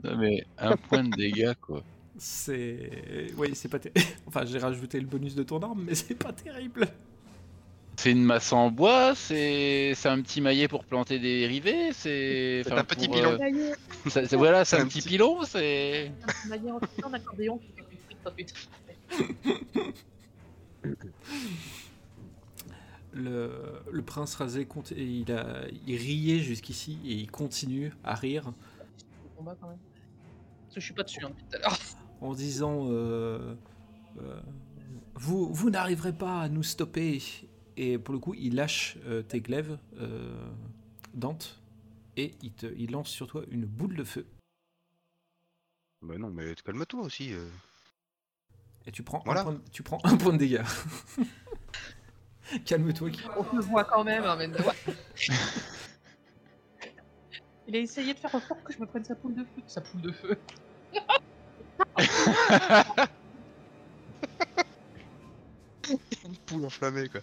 [0.03, 1.83] Non mais un point de dégâts quoi.
[2.17, 3.79] C'est, oui, c'est pas.
[3.79, 3.91] ter-
[4.27, 6.87] Enfin, j'ai rajouté le bonus de ton arme, mais c'est pas terrible.
[8.01, 12.63] C'est une masse en bois, c'est c'est un petit maillet pour planter des rivets, c'est.
[12.71, 13.37] Un petit pour, pilon.
[13.39, 16.11] euh, Ça voilà, c'est un un petit petit- pilon, c'est.
[16.51, 18.55] a dit en un accordéon qui fait du fric, pas putain.
[23.13, 23.51] Le,
[23.91, 28.51] le prince rasé, compte, et il a, il riait jusqu'ici et il continue à rire
[29.37, 29.77] combat quand même.
[30.63, 31.77] Parce que je suis pas dessus hein, depuis tout à l'heure.
[32.21, 33.53] en disant euh,
[34.21, 34.39] euh,
[35.13, 37.21] vous, vous n'arriverez pas à nous stopper.
[37.77, 40.49] Et pour le coup, il lâche euh, tes glaives, euh,
[41.13, 41.59] Dante,
[42.17, 44.25] et il, te, il lance sur toi une boule de feu.
[46.01, 47.33] Bah non, mais calme-toi aussi.
[47.33, 47.47] euh.
[48.85, 49.41] Et tu prends, Voilà.
[49.41, 50.63] un, point de, tu prends un point de dégâts.
[52.65, 53.09] Calme-toi.
[53.11, 53.21] Guy.
[53.37, 54.75] On le voit quand même, hein, Mendawal.
[57.67, 59.61] Il a essayé de faire en sorte que je me prenne sa poule de feu.
[59.67, 60.37] Sa poule de feu.
[66.25, 67.21] Une poule enflammée, quoi.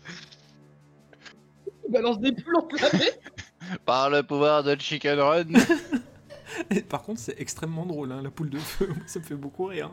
[1.89, 3.11] Balance des poules enflammées.
[3.85, 5.45] Par le pouvoir de Chicken Run.
[6.71, 8.89] Et par contre, c'est extrêmement drôle, hein, la poule de feu.
[9.07, 9.91] Ça me fait beaucoup rire.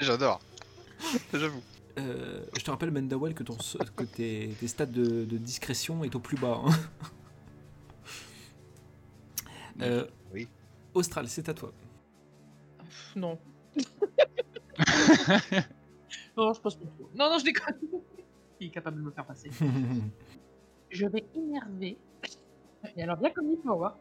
[0.00, 0.40] J'adore.
[1.32, 1.62] J'avoue.
[1.98, 3.56] Euh, je te rappelle, Mendawal, que, ton,
[3.96, 6.60] que tes, tes stats de, de discrétion est au plus bas.
[6.64, 6.70] hein.
[9.80, 10.48] Euh, Oui.
[10.94, 11.72] Austral, c'est à toi.
[12.78, 13.38] Pff, non.
[16.36, 16.84] non, je pense pas.
[17.14, 17.74] Non, non, je déconne.
[18.60, 19.50] Il est capable de me faire passer.
[20.90, 21.98] Je vais énerver.
[22.96, 23.96] Et alors, bien comme il faut voir.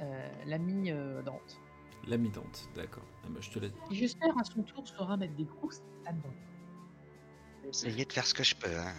[0.00, 1.60] Euh, L'ami euh, Dante.
[2.08, 3.04] La mi-dente, d'accord.
[3.24, 3.70] Ah bah, je te laisse.
[3.92, 6.34] J'espère, à son tour, saura mettre des grosses là-dedans.
[7.68, 8.70] Essayez de faire ce que je peux.
[8.76, 8.92] Hein.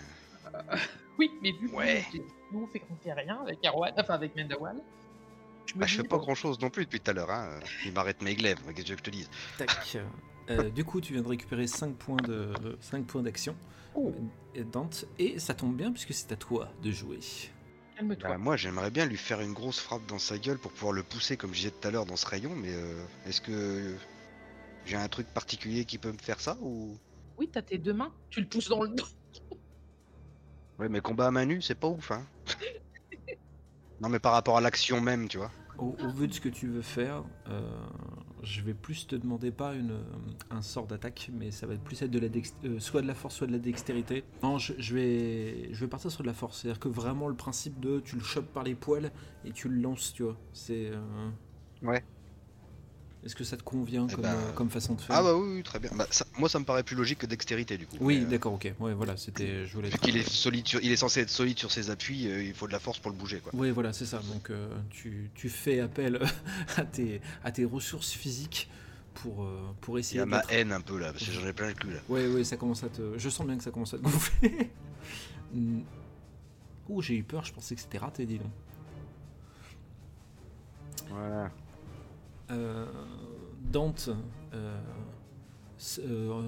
[1.19, 2.03] Oui, mais vu que Ouais.
[2.51, 4.77] nous, on fait qu'on fait rien avec Erwan, enfin avec Mendawal.
[5.67, 7.29] Je me Bah, je fais dis, pas grand chose non plus depuis tout à l'heure.
[7.29, 7.59] Hein.
[7.85, 9.29] Il m'arrête mes glaives, qu'est-ce que que je te dise?
[9.59, 9.97] Tac.
[10.49, 13.55] Euh, du coup, tu viens de récupérer 5 points de 5 points d'action.
[13.95, 14.13] Oh.
[14.55, 17.19] Et Dante, et ça tombe bien puisque c'est à toi de jouer.
[17.95, 18.29] Calme-toi.
[18.29, 21.03] Bah, Moi, j'aimerais bien lui faire une grosse frappe dans sa gueule pour pouvoir le
[21.03, 23.95] pousser, comme je disais tout à l'heure, dans ce rayon, mais euh, est-ce que
[24.85, 26.97] j'ai un truc particulier qui peut me faire ça ou?
[27.37, 29.05] Oui, t'as tes deux mains, tu le pousses dans le dos.
[30.79, 32.25] Ouais, mais combat à main nue, c'est pas ouf, hein
[34.01, 35.51] Non, mais par rapport à l'action même, tu vois.
[35.77, 37.85] Au, au vu de ce que tu veux faire, euh,
[38.43, 39.97] je vais plus te demander pas une,
[40.51, 42.27] un sort d'attaque, mais ça va plus être de la
[42.65, 44.23] euh, soit de la force, soit de la dextérité.
[44.43, 46.61] Non, je, je vais, je vais partir sur de la force.
[46.61, 49.11] C'est-à-dire que vraiment le principe de tu le chopes par les poils
[49.45, 50.37] et tu le lances, tu vois.
[50.51, 50.91] C'est.
[50.91, 51.29] euh,
[51.81, 52.03] Ouais.
[53.25, 55.33] Est-ce que ça te convient Eh comme, ben, euh, comme façon de faire Ah bah
[55.37, 55.89] oui, oui, très bien.
[55.95, 57.95] Bah, ça- moi, ça me paraît plus logique que dextérité, du coup.
[58.01, 58.73] Oui, euh, d'accord, ok.
[58.81, 59.65] Ouais, voilà, c'était.
[59.65, 59.89] Je voulais.
[59.89, 62.53] Vu qu'il est solide, sur- il est censé être solide sur ses appuis, euh, il
[62.53, 63.51] faut de la force pour le bouger, quoi.
[63.55, 64.19] Oui, voilà, c'est ça.
[64.33, 66.19] Donc, euh, tu, tu fais appel
[66.77, 68.69] à tes, à tes ressources physiques
[69.13, 71.47] pour, euh, pour Il y essayer a ma haine un peu là, parce que j'en
[71.47, 71.99] ai plein le cul là.
[72.09, 73.17] Ouais, ouais, ça commence à te.
[73.17, 74.69] Je sens bien que ça commence à te gonfler.
[75.53, 75.81] Hmm.
[76.89, 78.51] Ouh, j'ai eu peur, je pensais que c'était raté, dis donc.
[81.09, 81.51] Voilà.
[82.53, 82.85] Euh,
[83.73, 84.09] Dante
[84.53, 84.77] euh,
[85.99, 86.41] euh,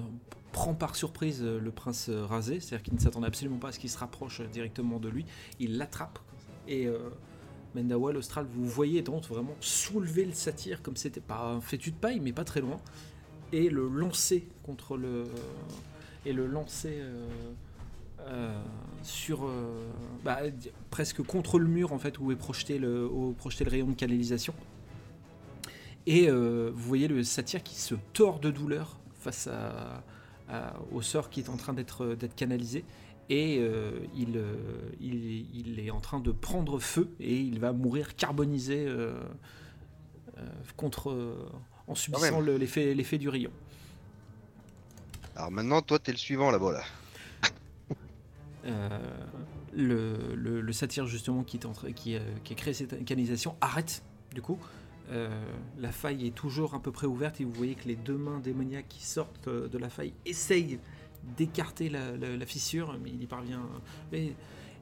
[0.52, 3.90] prend par surprise le prince rasé, c'est-à-dire qu'il ne s'attendait absolument pas à ce qu'il
[3.90, 5.26] se rapproche directement de lui.
[5.58, 6.18] Il l'attrape.
[6.68, 6.98] Et euh,
[7.74, 11.96] Mendawal, Austral, vous voyez Dante vraiment soulever le satyre comme c'était pas un fétu de
[11.96, 12.80] paille, mais pas très loin,
[13.52, 15.24] et le lancer contre le.
[16.24, 17.02] et le lancer.
[19.02, 19.48] sur
[20.24, 20.38] bah,
[20.90, 23.86] presque contre le mur en fait où est projeté le, où est projeté le rayon
[23.86, 24.52] de canalisation
[26.06, 30.02] et euh, vous voyez le satyre qui se tord de douleur face à,
[30.48, 32.84] à- au sort qui est en train d'être d'être canalisé
[33.28, 34.54] et euh, il, euh,
[35.00, 39.20] il, il est en train de prendre feu et il va mourir carbonisé euh,
[40.38, 40.42] euh,
[40.76, 41.34] contre euh,
[41.88, 43.50] en subissant le- l'effet du rayon.
[45.34, 46.82] Alors maintenant, toi, t'es le suivant là-bas là.
[48.64, 48.88] Euh,
[49.74, 53.04] le, le, le satyre justement qui, est en train- qui, euh, qui a créé cette
[53.04, 54.02] canalisation arrête
[54.34, 54.58] du coup.
[55.10, 55.28] Euh,
[55.78, 58.40] la faille est toujours à peu près ouverte et vous voyez que les deux mains
[58.40, 60.80] démoniaques qui sortent euh, de la faille essayent
[61.36, 63.68] d'écarter la, fissure, mais il y parvient.
[64.12, 64.34] Et,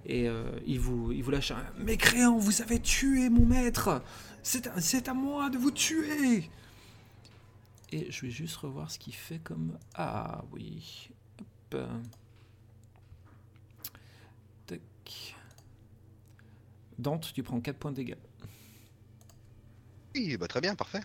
[0.06, 4.02] et, euh, il, vous, lâche un Mécréant, vous avez tué mon maître
[4.42, 6.50] C'est à, moi de vous tuer
[7.92, 9.78] Et je vais juste revoir ce qu'il fait comme.
[9.94, 11.10] Ah oui.
[11.72, 11.82] Hop.
[16.98, 18.16] Dante, tu prends 4 points de dégâts.
[20.14, 21.00] Oui, bah très bien, parfait.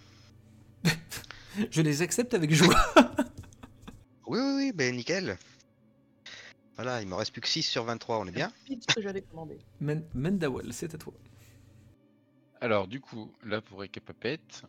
[1.72, 2.76] Je les accepte avec joie.
[4.28, 5.38] Oui, oui, oui, ben nickel.
[6.76, 9.02] Voilà, il me reste plus que 6 sur 23, on est bien Pile ce que
[9.02, 9.58] j'avais commandé.
[9.82, 11.14] Men- Mendawal, c'est à toi.
[12.62, 14.64] Alors, du coup, là, pour Récapapette,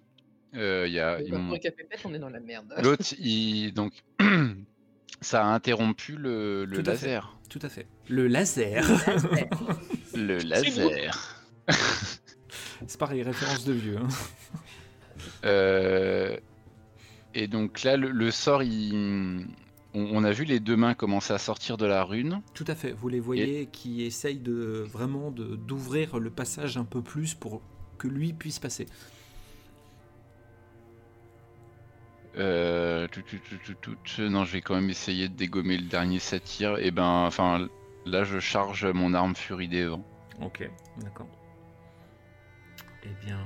[0.54, 1.20] euh, il y a.
[1.20, 1.58] Ils pour
[2.04, 2.74] on est dans la merde.
[2.82, 3.72] L'autre, il.
[3.72, 3.92] Donc.
[5.22, 7.06] Ça a interrompu le, le Tout à fait.
[7.08, 7.36] laser.
[7.50, 7.86] Tout à fait.
[8.08, 8.86] Le laser.
[10.14, 11.44] Le laser.
[12.86, 13.98] C'est pareil, référence de vieux.
[13.98, 14.08] hein.
[15.44, 16.36] Euh,
[17.34, 19.46] Et donc là, le, le sort, il...
[19.94, 22.40] on, on a vu les deux mains commencer à sortir de la rune.
[22.54, 22.92] Tout à fait.
[22.92, 27.62] Vous les voyez qui essayent de vraiment de- d'ouvrir le passage un peu plus pour
[27.98, 28.86] que lui puisse passer.
[32.38, 34.22] Euh, tout, tout, tout, tout, tout.
[34.22, 36.78] Non, je vais quand même essayer de dégommer le dernier satyre.
[36.78, 37.68] Et ben, enfin,
[38.06, 40.04] là, je charge mon arme Furie des Vents.
[40.40, 40.68] Ok,
[41.02, 41.28] d'accord.
[43.04, 43.40] Eh bien,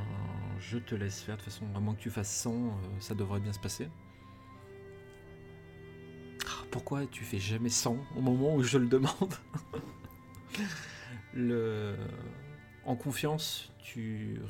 [0.58, 1.36] je te laisse faire.
[1.36, 3.88] De toute façon, vraiment que tu fasses 100, euh, ça devrait bien se passer.
[6.46, 9.34] Ah, Pourquoi tu fais jamais 100 au moment où je le demande?
[12.86, 14.40] En confiance, tu,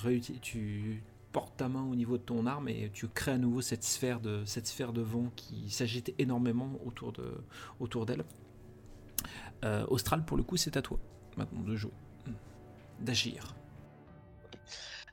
[1.33, 4.21] portes ta main au niveau de ton arme et tu crées à nouveau cette sphère
[4.21, 8.25] de, vent qui s'agite énormément autour d'elle.
[9.65, 10.99] Euh, Austral, pour le coup, c'est à toi
[11.37, 11.93] maintenant de jouer,
[13.01, 13.55] d'agir.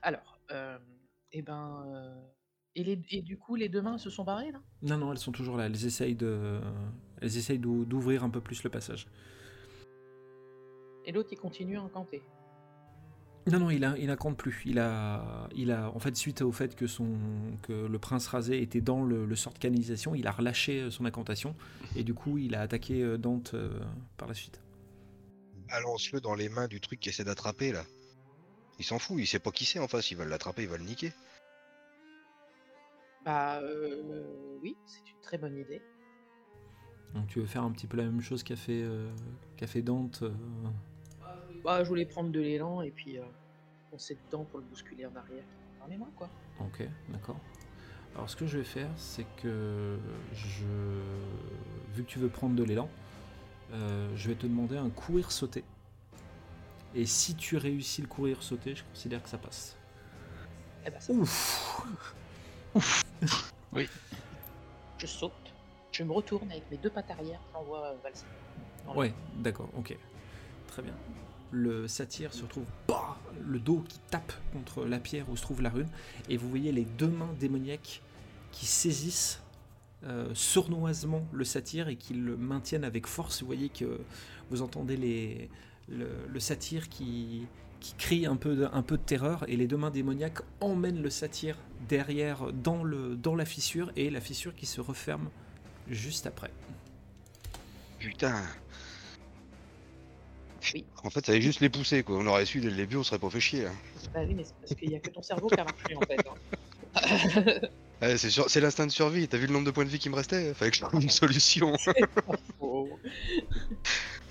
[0.02, 0.78] Alors, euh,
[1.32, 1.84] et ben.
[1.88, 2.20] euh,
[2.74, 4.60] et, les, et du coup, les deux mains se sont barrées là?
[4.82, 5.66] Non, non, elles sont toujours là.
[5.66, 6.60] Elles essayent de,
[7.20, 9.06] elles essayent d'ou- d'ouvrir un peu plus le passage.
[11.04, 12.22] Et l'autre, il continue à incanter.
[13.48, 14.62] Non, non, il a, il compte plus.
[14.66, 17.08] Il a, il a, en fait, suite au fait que son,
[17.62, 20.90] que le prince rasé était dans le, le sort de canalisation, il a relâché euh,
[20.90, 21.56] son incantation
[21.96, 23.80] et du coup, il a attaqué euh, Dante euh,
[24.16, 24.60] par la suite.
[25.68, 27.84] Balance-le dans les mains du truc qui essaie d'attraper là.
[28.82, 30.76] Il s'en fout, il sait pas qui c'est en face, il va l'attraper, il va
[30.76, 31.12] le niquer.
[33.24, 35.80] Bah, euh, oui, c'est une très bonne idée.
[37.14, 39.08] Donc, tu veux faire un petit peu la même chose qu'a fait, euh,
[39.56, 40.22] qu'a fait Dante.
[40.24, 40.32] euh,
[41.62, 43.18] Bah, je voulais prendre de l'élan et puis.
[43.18, 43.22] euh,
[43.92, 45.44] foncer dedans pour le bousculer en arrière.
[45.88, 46.28] Mains, quoi.
[46.60, 47.38] Ok, d'accord.
[48.16, 49.96] Alors ce que je vais faire, c'est que
[50.32, 50.64] je,
[51.94, 52.88] vu que tu veux prendre de l'élan,
[53.72, 55.62] euh, je vais te demander un courir sauter.
[56.94, 59.76] Et si tu réussis le courir sauter, je considère que ça passe.
[60.86, 62.14] Eh ben, ça, Ouf.
[64.98, 65.32] je saute,
[65.90, 68.24] je me retourne avec mes deux pattes arrière, j'envoie euh, valser.
[68.94, 69.96] Ouais, d'accord, ok.
[70.66, 70.94] Très bien.
[71.50, 75.62] Le satyre se retrouve, bah, le dos qui tape contre la pierre où se trouve
[75.62, 75.88] la rune,
[76.28, 78.02] et vous voyez les deux mains démoniaques
[78.50, 79.40] qui saisissent
[80.04, 83.40] euh, sournoisement le satyre et qui le maintiennent avec force.
[83.40, 84.00] Vous voyez que
[84.50, 85.48] vous entendez les,
[85.92, 87.46] le, le satyre qui,
[87.80, 91.02] qui crie un peu, de, un peu de terreur, et les deux mains démoniaques emmènent
[91.02, 91.56] le satyre
[91.88, 95.28] derrière dans, le, dans la fissure, et la fissure qui se referme
[95.88, 96.50] juste après.
[97.98, 98.42] Putain.
[100.74, 100.84] Oui.
[101.02, 102.16] En fait, ça allait juste les pousser, quoi.
[102.18, 103.66] On aurait su dès le début, on serait pas fait chier.
[103.66, 103.74] hein.
[104.14, 106.00] Bah oui, mais c'est parce qu'il y a que ton cerveau qui a marché en
[106.00, 106.20] fait.
[106.28, 106.34] hein.
[108.02, 109.28] Ouais, c'est c'est l'instinct de survie.
[109.28, 111.00] T'as vu le nombre de points de vie qui me restait Fallait que je trouve
[111.00, 111.72] une solution.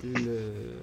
[0.03, 0.79] Le,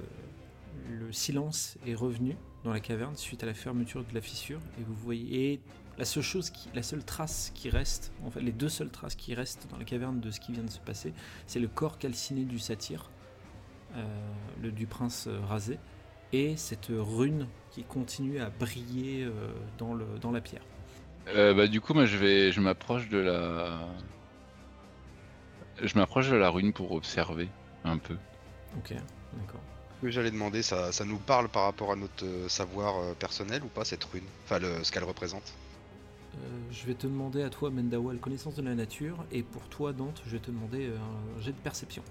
[0.88, 4.82] le silence est revenu dans la caverne suite à la fermeture de la fissure et
[4.82, 5.60] vous voyez et
[5.98, 9.14] la seule chose qui, la seule trace qui reste en fait les deux seules traces
[9.14, 11.12] qui restent dans la caverne de ce qui vient de se passer
[11.46, 13.10] c'est le corps calciné du satyre
[13.96, 14.04] euh,
[14.62, 15.78] le du prince euh, rasé
[16.32, 19.32] et cette rune qui continue à briller euh,
[19.78, 20.62] dans, le, dans la pierre
[21.28, 23.86] Euh, bah du coup moi je vais je m'approche de la
[25.82, 27.48] je m'approche de la rune pour observer
[27.84, 28.16] un peu.
[28.78, 28.94] ok
[29.34, 29.60] d'accord
[30.06, 33.62] que j'allais demander, ça, ça nous parle par rapport à notre euh, savoir euh, personnel
[33.64, 34.24] ou pas cette rune?
[34.44, 35.52] Enfin, le, ce qu'elle représente?
[36.34, 36.38] Euh,
[36.70, 40.22] je vais te demander à toi Mendawal connaissance de la nature et pour toi Dante
[40.26, 42.02] je vais te demander un jet de perception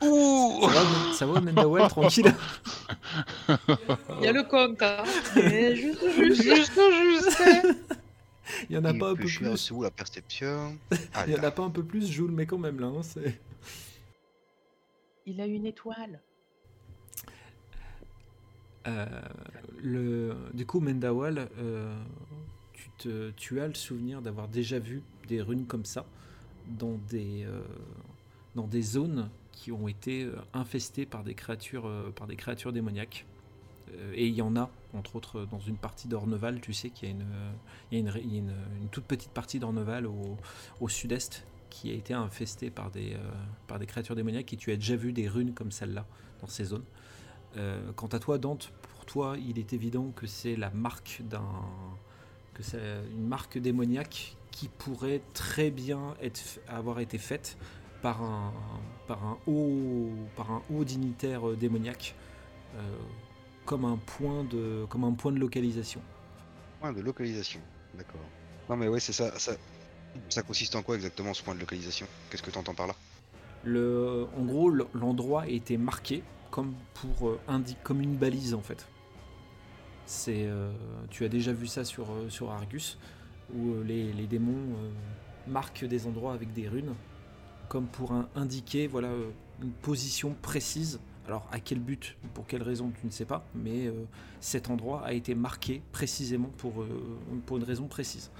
[0.00, 2.34] Ça va, Men- ça va, Mendawal, tranquille?
[4.18, 5.02] Il y a le compte, hein.
[5.36, 7.95] Mais juste, juste, juste, juste.
[8.70, 9.56] Il y en a pas un peu plus.
[9.56, 10.78] C'est où la perception
[11.14, 12.80] Ah, Il y en a pas un peu plus, je vous le mets quand même
[12.80, 12.86] là.
[12.86, 13.40] hein, c'est-
[15.26, 16.20] Il a une étoile.
[18.86, 19.06] Euh,
[19.82, 21.92] le, du coup, Mendawal, euh,
[22.72, 26.06] tu, te, tu as le souvenir d'avoir déjà vu des runes comme ça
[26.68, 27.60] dans des, euh,
[28.54, 33.26] dans des zones qui ont été infestées par des créatures, euh, par des créatures démoniaques.
[33.92, 37.08] Euh, et il y en a, entre autres, dans une partie d'Orneval, tu sais qu'il
[37.08, 38.52] y a une,
[38.90, 43.18] toute petite partie d'Orneval au, sud-est qui a été infestée par des, euh,
[43.66, 46.06] par des créatures démoniaques et tu as déjà vu des runes comme celle-là
[46.40, 46.84] dans ces zones.
[47.56, 51.44] Euh, quant à toi, Dante, pour toi, il est évident que c'est la marque d'un,
[52.54, 52.80] que c'est
[53.12, 56.14] une marque démoniaque qui pourrait très bien
[56.68, 57.58] avoir été faite
[58.00, 58.52] par un,
[59.46, 62.14] haut, dignitaire euh, démoniaque,
[63.66, 66.00] comme un point de, comme un point de localisation.
[66.80, 67.60] Point de localisation.
[67.94, 68.20] D'accord.
[68.70, 69.52] Non, mais ouais, c'est ça, ça.
[70.30, 72.06] Ça consiste en quoi exactement ce point de localisation?
[72.30, 72.94] Qu'est-ce que t'entends par là?
[73.64, 77.40] Le, en gros, l'endroit a été marqué comme pour euh,
[77.82, 78.86] comme une balise en fait.
[80.06, 80.72] C'est, euh,
[81.10, 82.96] tu as déjà vu ça sur, euh, sur Argus,
[83.54, 84.76] où les, les démons
[85.46, 86.94] marquent des endroits avec des runes,
[87.68, 89.10] comme pour un- indiquer voilà
[89.60, 91.00] une position précise.
[91.26, 94.04] Alors à quel but, pour quelle raison, tu ne sais pas, mais euh,
[94.40, 96.88] cet endroit a été marqué précisément pour, euh,
[97.46, 98.30] pour une raison précise.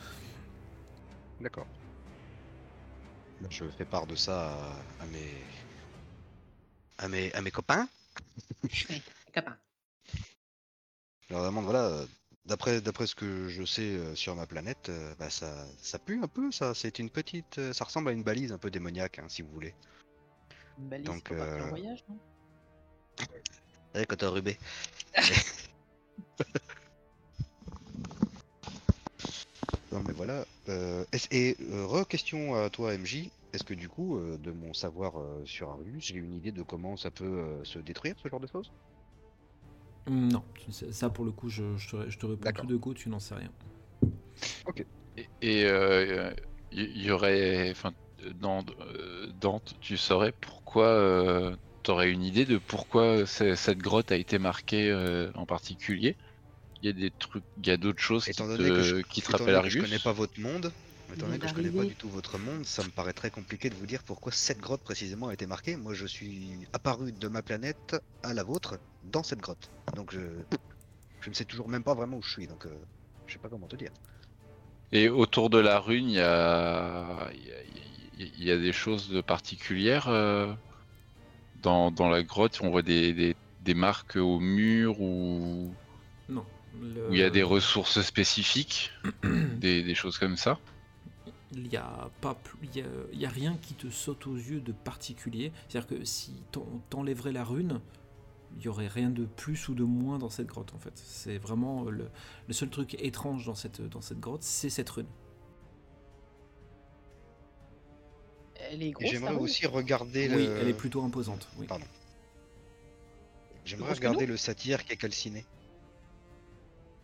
[1.40, 1.66] D'accord.
[3.50, 5.34] Je fais part de ça à, à mes.
[6.98, 7.88] à mes, à mes copains.
[8.70, 8.86] Je
[11.30, 12.04] leur demande, voilà,
[12.44, 16.28] d'après, d'après ce que je sais euh, sur ma planète, bah, ça, ça pue un
[16.28, 16.72] peu, ça.
[16.72, 17.72] C'est une petite.
[17.72, 19.74] ça ressemble à une balise un peu démoniaque, hein, si vous voulez.
[20.78, 22.18] Une balise Donc, pour partir en voyage, non?
[23.94, 24.56] Ouais, quand t'as rubé.
[29.92, 30.44] non, mais voilà.
[30.68, 33.30] euh, est-ce- et euh, re-question à toi, MJ.
[33.52, 36.62] Est-ce que du coup, euh, de mon savoir euh, sur Argus, j'ai une idée de
[36.62, 38.70] comment ça peut euh, se détruire, ce genre de choses?
[40.08, 42.66] Non, tu ne sais- ça pour le coup, je, je te, je te réponds tout
[42.66, 43.50] de go, tu n'en sais rien.
[45.16, 46.32] Et- Et euh,
[46.70, 47.92] il y, aurait, enfin,
[48.34, 48.64] dans
[49.34, 51.56] Dante, tu saurais pourquoi,
[51.86, 56.16] t'aurais une idée de pourquoi cette grotte a été marquée euh, en particulier?
[56.82, 58.96] Il y a des trucs, il y a d'autres choses qui te, donné que je,
[59.02, 59.76] qui te étant rappellent donné que je Argus.
[59.76, 60.72] connais pas votre monde,
[61.12, 63.70] étant donné que je connais pas du tout votre monde, ça me paraît très compliqué
[63.70, 65.76] de vous dire pourquoi cette grotte précisément a été marquée.
[65.76, 69.70] Moi, je suis apparu de ma planète à la vôtre dans cette grotte.
[69.94, 70.44] Donc, je,
[71.20, 72.46] je ne sais toujours même pas vraiment où je suis.
[72.48, 72.84] Donc, euh,
[73.26, 73.92] je sais pas comment te dire.
[74.92, 78.44] Et autour de la rune, il y a, il y a- il y a- il
[78.44, 80.08] y a des choses de particulières.
[80.08, 80.54] euh,
[81.62, 85.72] dans, dans la grotte, on voit des, des, des marques au mur ou
[86.28, 86.44] Non.
[86.80, 88.92] le- où il y a des ressources spécifiques,
[89.24, 90.58] des, des choses comme ça.
[91.52, 94.26] Il n'y a, pas plus- il y a, il y a rien qui te saute
[94.26, 95.52] aux yeux de particulier.
[95.68, 97.80] C'est-à-dire que si t'en- t'enlèverais la rune,
[98.58, 100.92] il y aurait rien de plus ou de moins dans cette grotte en fait.
[100.94, 102.08] C'est vraiment le,
[102.48, 105.06] le seul truc étrange dans cette, dans cette grotte, c'est cette rune.
[108.70, 109.10] Elle est Et grosse.
[109.10, 110.56] J'aimerais rune aussi regarder Oui, le.
[110.58, 111.48] elle est plutôt imposante.
[111.58, 111.66] Oui.
[111.66, 111.86] Pardon.
[113.64, 115.44] J'aimerais regarder le satyre qui est calciné.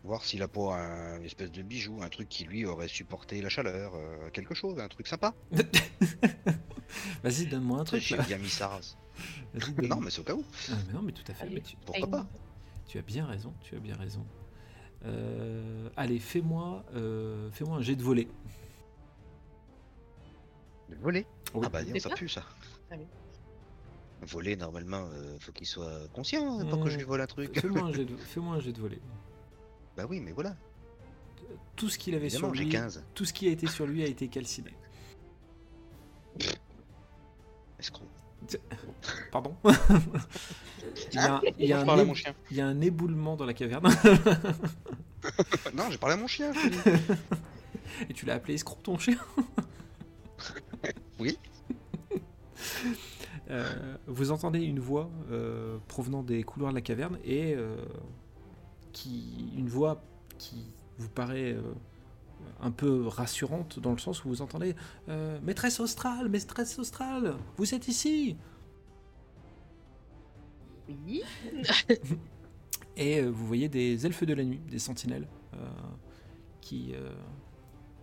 [0.03, 3.41] Voir s'il a pas un une espèce de bijou, un truc qui lui aurait supporté
[3.41, 5.33] la chaleur, euh, quelque chose, un truc sympa.
[7.23, 8.01] Vas-y, donne-moi un truc.
[8.01, 8.79] J'ai bien mis ça.
[9.53, 10.43] Vas-y, Non, mais c'est au cas où.
[10.69, 11.43] Ah, mais non, mais tout à fait.
[11.45, 11.55] Allez.
[11.55, 12.27] mais tu, Pourquoi pas?
[12.87, 13.53] Tu as bien raison.
[13.61, 14.25] Tu as bien raison.
[15.05, 18.27] Euh, allez, fais-moi, euh, fais-moi un jet de volée.
[20.93, 21.61] Le voler Oui.
[21.65, 22.43] Ah bah non, ça pue ça.
[22.91, 23.05] Ah oui.
[24.21, 26.99] Voler, normalement, euh, faut qu'il soit conscient hein, pour que je Mm.
[26.99, 27.59] lui vole un truc.
[27.59, 28.99] Fais-moi un jet de, fais-moi un jet de volée.
[29.97, 30.55] bah oui, mais voilà.
[31.75, 33.03] Tout ce qu'il avait sur Évidemment, lui, 15.
[33.13, 34.73] tout ce qui a été sur lui a été calciné.
[37.79, 38.05] Escroc.
[39.31, 42.33] Pardon Il y a un, il y a un parle à ébou- mon chien.
[42.51, 43.87] il y a un éboulement dans la caverne
[45.73, 46.51] non, j'ai parlé à mon chien.
[48.09, 49.17] et tu l'as appelé escroc ton chien
[51.19, 51.37] Oui.
[53.49, 57.75] Euh, vous entendez une voix euh, provenant des couloirs de la caverne et euh,
[58.93, 60.01] qui une voix
[60.37, 61.61] qui vous paraît euh,
[62.61, 64.75] un peu rassurante dans le sens où vous entendez
[65.09, 68.37] euh, maîtresse australe, maîtresse australe, vous êtes ici
[70.87, 71.21] Oui.
[72.95, 75.57] Et euh, vous voyez des elfes de la nuit, des sentinelles, euh,
[76.61, 77.11] qui, euh,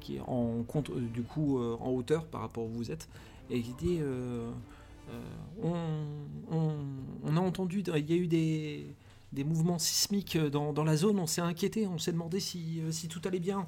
[0.00, 3.08] qui est en compte euh, du coup euh, en hauteur par rapport où vous êtes,
[3.50, 4.50] et qui dit euh,
[5.62, 5.74] on,
[6.50, 6.74] on-
[7.24, 8.86] on a entendu, il y a eu des,
[9.32, 13.08] des mouvements sismiques dans, dans la zone, on s'est inquiété, on s'est demandé si, si
[13.08, 13.66] tout allait bien.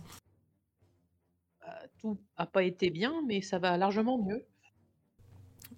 [1.67, 4.45] Euh, tout a pas été bien, mais ça va largement mieux.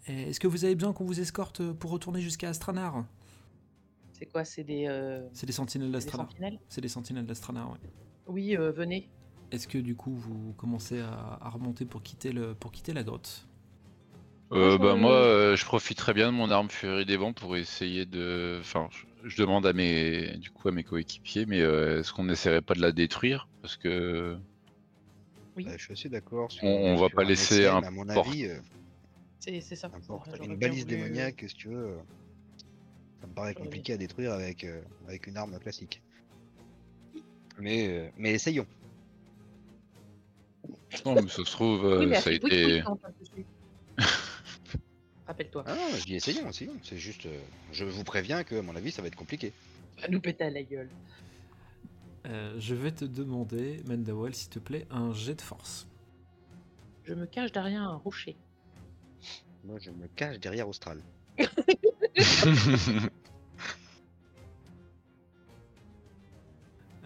[0.07, 3.07] Est-ce que vous avez besoin qu'on vous escorte pour retourner jusqu'à Astranar?
[4.13, 4.45] C'est quoi?
[4.45, 6.29] C'est des, euh, C'est des sentinelles d'Astranar.
[6.69, 7.79] C'est des sentinelles d'Astranar, ouais.
[8.27, 9.09] Oui, euh, venez.
[9.53, 13.03] Est-ce que du coup vous commencez à, à remonter pour quitter, le, pour quitter la
[13.05, 13.47] grotte?
[14.53, 18.05] Euh, bah moi, euh, je profiterai bien de mon arme Furie des Vents pour essayer
[18.07, 18.59] de.
[18.61, 22.25] Enfin, je, je demande à mes, du coup, à mes coéquipiers, mais euh, est-ce qu'on
[22.25, 23.49] n'essaierait pas de la détruire?
[23.63, 24.37] Parce que
[25.57, 26.53] Oui, Bah, je suis assez d'accord.
[26.53, 28.59] sur- On- on va pas laisser un À mon porte- avis, euh,
[29.41, 29.89] c'est c'est ça.
[29.93, 31.97] un porte- J'aurais une balise voulu, euh, démoniaque, si tu veux.
[33.21, 36.03] Ça me paraît compliqué à détruire avec, euh, avec une arme classique.
[37.59, 38.67] Mais, euh, mais essayons.
[41.05, 42.83] Non, mais ça se trouve, euh, Oui, ça a été.
[45.27, 46.77] Rappelle-toi, Ah non, je dis essayons, essayons.
[46.83, 47.27] C'est juste.
[47.27, 47.41] euh,
[47.73, 49.53] je vous préviens que, à mon avis, ça va être compliqué.
[50.01, 50.91] va nous péter à la gueule.
[52.27, 55.87] Euh, je vais te demander, Mendawal, s'il te plaît, un jet de force.
[57.05, 58.37] Je me cache derrière un rocher.
[59.65, 61.01] Moi, je me cache derrière Austral.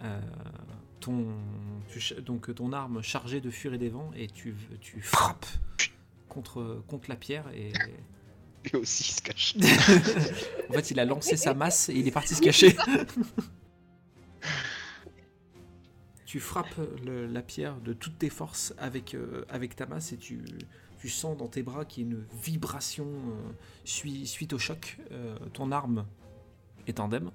[0.01, 0.21] Euh,
[0.99, 1.27] ton,
[1.89, 5.45] tu donc ton arme chargée de furie des vents et tu, tu frappes
[6.27, 7.71] contre, contre la pierre et
[8.65, 9.55] Lui aussi, il se cache.
[10.69, 12.75] en fait il a lancé sa masse et il est parti se cacher.
[16.25, 20.17] tu frappes le- la pierre de toutes tes forces avec, euh, avec ta masse et
[20.17, 20.43] tu,
[20.99, 23.51] tu sens dans tes bras qu'il y a une vibration euh,
[23.85, 24.97] sui- suite au choc.
[25.11, 26.05] Euh, ton arme
[26.85, 27.31] est indemne.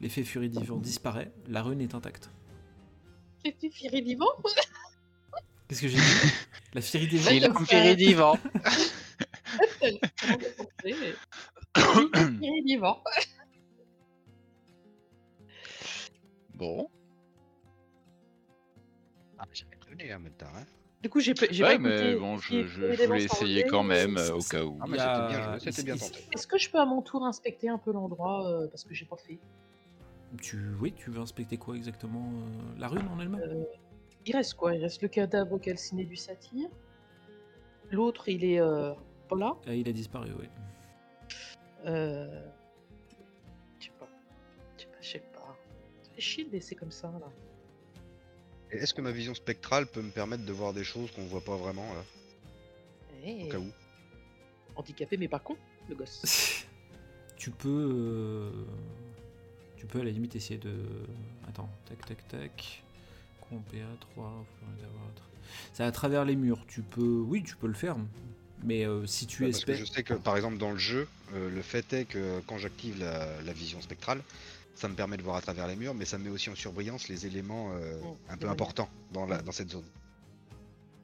[0.00, 1.32] L'effet furie des vents disparaît.
[1.48, 2.30] La rune est intacte.
[3.52, 4.26] Furie vivant
[5.68, 6.32] Qu'est-ce que j'ai dit?
[6.74, 6.82] La un
[7.64, 8.38] Furie vivant.
[11.76, 13.02] Furie vivant.
[16.54, 16.88] bon.
[19.38, 20.46] Ah, j'avais prévenu en même temps.
[20.56, 20.64] Hein.
[21.02, 23.82] Du coup, j'ai pas j'ai Ouais, pas mais bon, je, je- je voulais essayer quand
[23.82, 24.78] même, c'est- euh, au c'est- cas où.
[24.80, 26.26] Ah, mais c'était bien joué, c'était bien tenté.
[26.34, 29.04] Est-ce que je peux à mon tour inspecter un peu l'endroit euh, parce que j'ai
[29.04, 29.38] pas fait?
[30.40, 33.64] Tu, oui, tu veux inspecter quoi exactement euh, La rune en elle-même Euh,
[34.26, 34.74] Il reste quoi?
[34.74, 36.68] Il reste le cadavre calciné du satyre.
[37.90, 38.92] L'autre, il est euh,
[39.28, 39.56] pas là.
[39.66, 40.46] Ah, Il a disparu, oui.
[41.86, 42.44] Euh...
[43.78, 44.08] Je sais pas.
[44.76, 45.56] Je sais pas, je sais pas.
[46.02, 47.28] Ça fait chier de laisser comme ça là.
[48.72, 51.56] Est-ce que ma vision spectrale peut me permettre de voir des choses qu'on voit pas
[51.56, 52.02] vraiment là?
[53.24, 53.70] Eh, Au cas où.
[54.74, 55.56] Handicapé mais pas con,
[55.88, 56.66] le gosse.
[57.36, 57.68] tu peux.
[58.52, 58.66] euh,
[59.76, 60.72] Tu peux à la limite essayer de.
[61.48, 62.82] Attends, tac, tac, tac.
[63.48, 64.44] Compéa 3,
[65.72, 66.64] C'est à travers les murs.
[66.66, 67.20] Tu peux.
[67.26, 67.96] Oui, tu peux le faire.
[68.64, 69.86] Mais euh, si tu Ouais, parce que espères.
[69.86, 72.98] je sais que par exemple dans le jeu, euh, le fait est que quand j'active
[72.98, 74.22] la, la vision spectrale,
[74.74, 76.54] ça me permet de voir à travers les murs, mais ça me met aussi en
[76.54, 79.84] surbrillance les éléments euh, Oh, un peu importants dans, la, dans cette zone.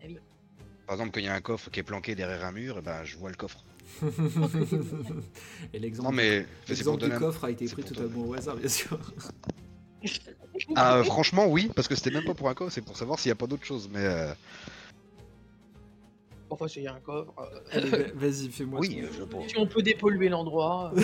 [0.02, 0.18] Ah oui.
[0.86, 2.82] Par exemple, quand il y a un coffre qui est planqué derrière un mur, et
[2.82, 3.62] ben je vois le coffre.
[5.72, 8.98] Et l'exemple Non mais l'exemple du coffre a été pris totalement au hasard, bien sûr.
[10.76, 13.18] Ah euh, franchement oui, parce que c'était même pas pour un coffre, c'est pour savoir
[13.18, 13.88] s'il n'y a pas d'autre chose.
[13.90, 14.34] Mais euh,
[16.50, 17.32] Enfin, s'il y a un coffre.
[17.74, 19.48] euh, vas-y, fais-moi oui, euh, je pense.
[19.48, 20.92] Si on peut dépolluer l'endroit.
[20.94, 21.02] euh,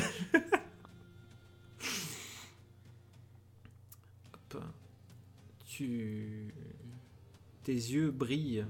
[4.53, 4.62] Hop.
[5.66, 6.53] Tu...
[7.62, 8.66] Tes yeux brillent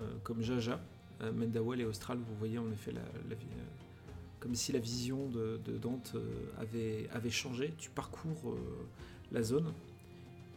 [0.00, 0.80] euh, comme Jaja.
[1.22, 3.34] Euh, Mendawal et Austral, vous voyez en effet la, euh,
[4.40, 7.72] comme si la vision de, de Dante euh, avait, avait changé.
[7.78, 8.56] Tu parcours euh,
[9.30, 9.72] la zone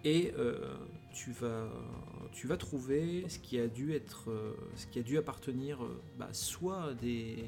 [0.03, 0.76] et euh,
[1.13, 1.68] tu, vas,
[2.32, 6.01] tu vas trouver ce qui a dû être, euh, ce qui a dû appartenir euh,
[6.18, 7.43] bah, soit à des,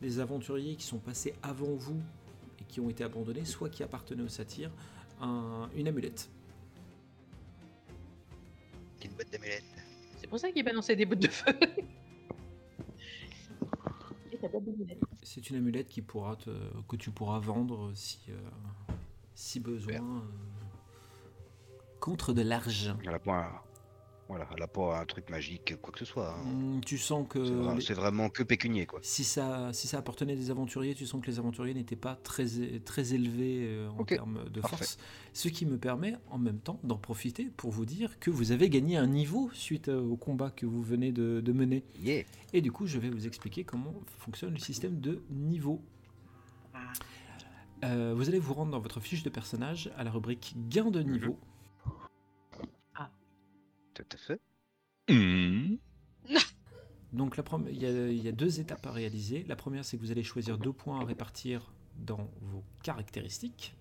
[0.00, 2.00] des aventuriers qui sont passés avant vous
[2.60, 4.70] et qui ont été abandonnés, soit qui appartenaient aux satyres,
[5.20, 6.28] un- une amulette.
[9.04, 9.62] Une boîte d'amulettes.
[10.20, 11.52] C'est pour ça qu'il balançait des bouts de feu.
[15.22, 16.50] C'est une amulette qui pourra te,
[16.88, 18.50] que tu pourras vendre si, euh,
[19.34, 19.94] si besoin.
[19.94, 20.20] euh,
[22.00, 22.96] contre de l'argent.
[23.26, 23.60] Un...
[24.28, 26.34] Voilà, elle a pas un truc magique, quoi que ce soit.
[26.34, 26.44] hein.
[26.44, 29.00] Hmm, Tu sens que C'est vra- les- c'est vraiment que pécunier quoi.
[29.02, 32.44] si, ça, si ça appartenait des aventuriers, tu sens que les aventuriers n'étaient pas très,
[32.84, 34.76] très élevés euh, en termes de parfait.
[34.76, 34.98] force.
[35.32, 38.68] Ce qui me permet en même temps d'en profiter pour vous dire que vous avez
[38.68, 41.82] gagné un niveau suite euh, au combat que vous venez de, de mener.
[41.98, 42.24] Yeah.
[42.52, 45.80] Et du coup, je vais vous expliquer comment fonctionne le système de niveau.
[47.84, 51.00] Euh, vous allez vous rendre dans votre fiche de personnage à la rubrique gain de
[51.00, 51.38] niveau.
[53.98, 54.40] Tout à fait.
[55.08, 55.78] Mhm.
[57.12, 59.44] Donc la première, il y, a, il y a deux étapes à réaliser.
[59.44, 63.74] La première, c'est que vous allez choisir deux points à répartir dans vos caractéristiques.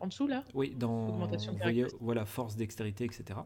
[0.00, 0.44] En dessous, là?
[0.54, 3.40] Oui, dans Augmentation voyez, voilà, force, dextérité, etc.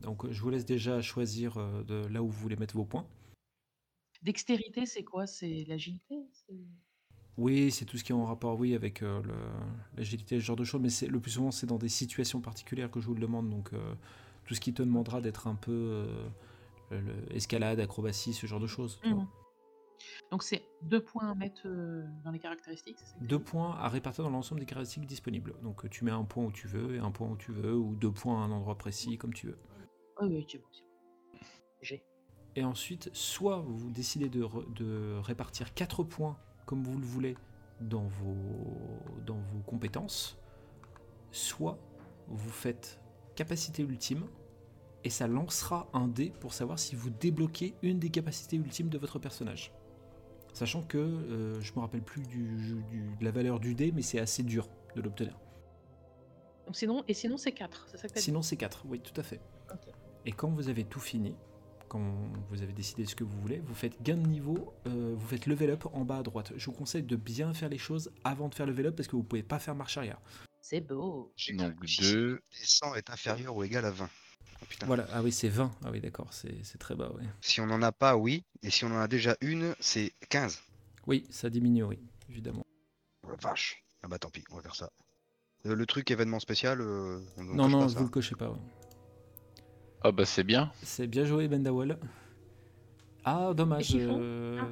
[0.00, 3.06] Donc je vous laisse déjà choisir euh, de là où vous voulez mettre vos points.
[4.22, 5.26] Dextérité, c'est quoi?
[5.26, 6.16] C'est l'agilité?
[7.36, 9.20] Oui, c'est tout ce qui est en rapport, oui, avec euh,
[9.96, 13.00] l'agilité, ce genre de choses, mais le plus souvent, c'est dans des situations particulières que
[13.00, 13.94] je vous le demande, donc euh,
[14.44, 16.28] tout ce qui te demandera d'être un peu euh,
[16.90, 19.00] le- le- escalade, acrobatie, ce genre de choses.
[19.04, 19.26] Mhm.
[20.30, 24.24] Donc c'est deux points à mettre euh, dans les caractéristiques, ça Deux points à répartir
[24.24, 25.54] dans l'ensemble des caractéristiques disponibles.
[25.62, 27.94] Donc tu mets un point où tu veux, et un point où tu veux, ou
[27.96, 29.58] deux points à un endroit précis, comme tu veux.
[30.20, 31.38] Oui, oui, c'est bon, c'est bon.
[31.80, 32.04] J'ai.
[32.56, 36.36] Et ensuite, soit vous décidez de, répartir 4 points
[36.66, 37.36] comme vous le voulez
[37.80, 38.36] dans vos,
[39.26, 40.38] dans vos compétences,
[41.30, 41.78] soit
[42.28, 43.00] vous faites
[43.34, 44.24] capacité ultime
[45.02, 48.96] et ça lancera un dé pour savoir si vous débloquez une des capacités ultimes de
[48.98, 49.72] votre personnage.
[50.54, 52.56] Sachant que euh, je me rappelle plus du,
[52.90, 55.36] du- de la valeur du dé, mais c'est assez dur de l'obtenir.
[56.72, 58.24] Sinon, et sinon c'est 4, c'est ça que t'as dit?
[58.24, 59.40] Sinon, c'est 4, oui, tout à fait.
[60.24, 61.34] Et quand vous avez tout fini,
[61.88, 62.00] quand
[62.50, 65.46] vous avez décidé ce que vous voulez, vous faites gain de niveau, euh, vous faites
[65.46, 66.52] level up en bas à droite.
[66.56, 69.16] Je vous conseille de bien faire les choses avant de faire level up parce que
[69.16, 70.20] vous pouvez pas faire marche arrière.
[70.60, 71.32] C'est beau.
[71.36, 72.34] J'ai Donc cru que si deux.
[72.52, 74.08] les 100 est inférieur ou égal à 20.
[74.62, 74.86] Oh, putain.
[74.86, 75.70] Voilà, ah oui, c'est 20.
[75.84, 77.24] Ah oui, d'accord, c'est très bas, oui.
[77.40, 78.44] Si on en a pas, oui.
[78.62, 80.62] Et si on en a déjà une, c'est 15.
[81.06, 81.98] Oui, ça diminue, oui,
[82.30, 82.64] évidemment.
[83.24, 83.84] Oh la vache.
[84.02, 84.90] Ah bah tant pis, on va faire ça.
[85.66, 88.00] Euh, le truc événement spécial, euh, on on non, non, pas vous ça.
[88.02, 88.50] le cochez pas.
[88.50, 88.58] ouais.
[90.04, 90.70] Ah bah c'est bien.
[90.82, 91.98] C'est bien joué, Bendawal.
[93.24, 93.96] Ah, dommage.
[93.96, 94.68] Euh, Ah.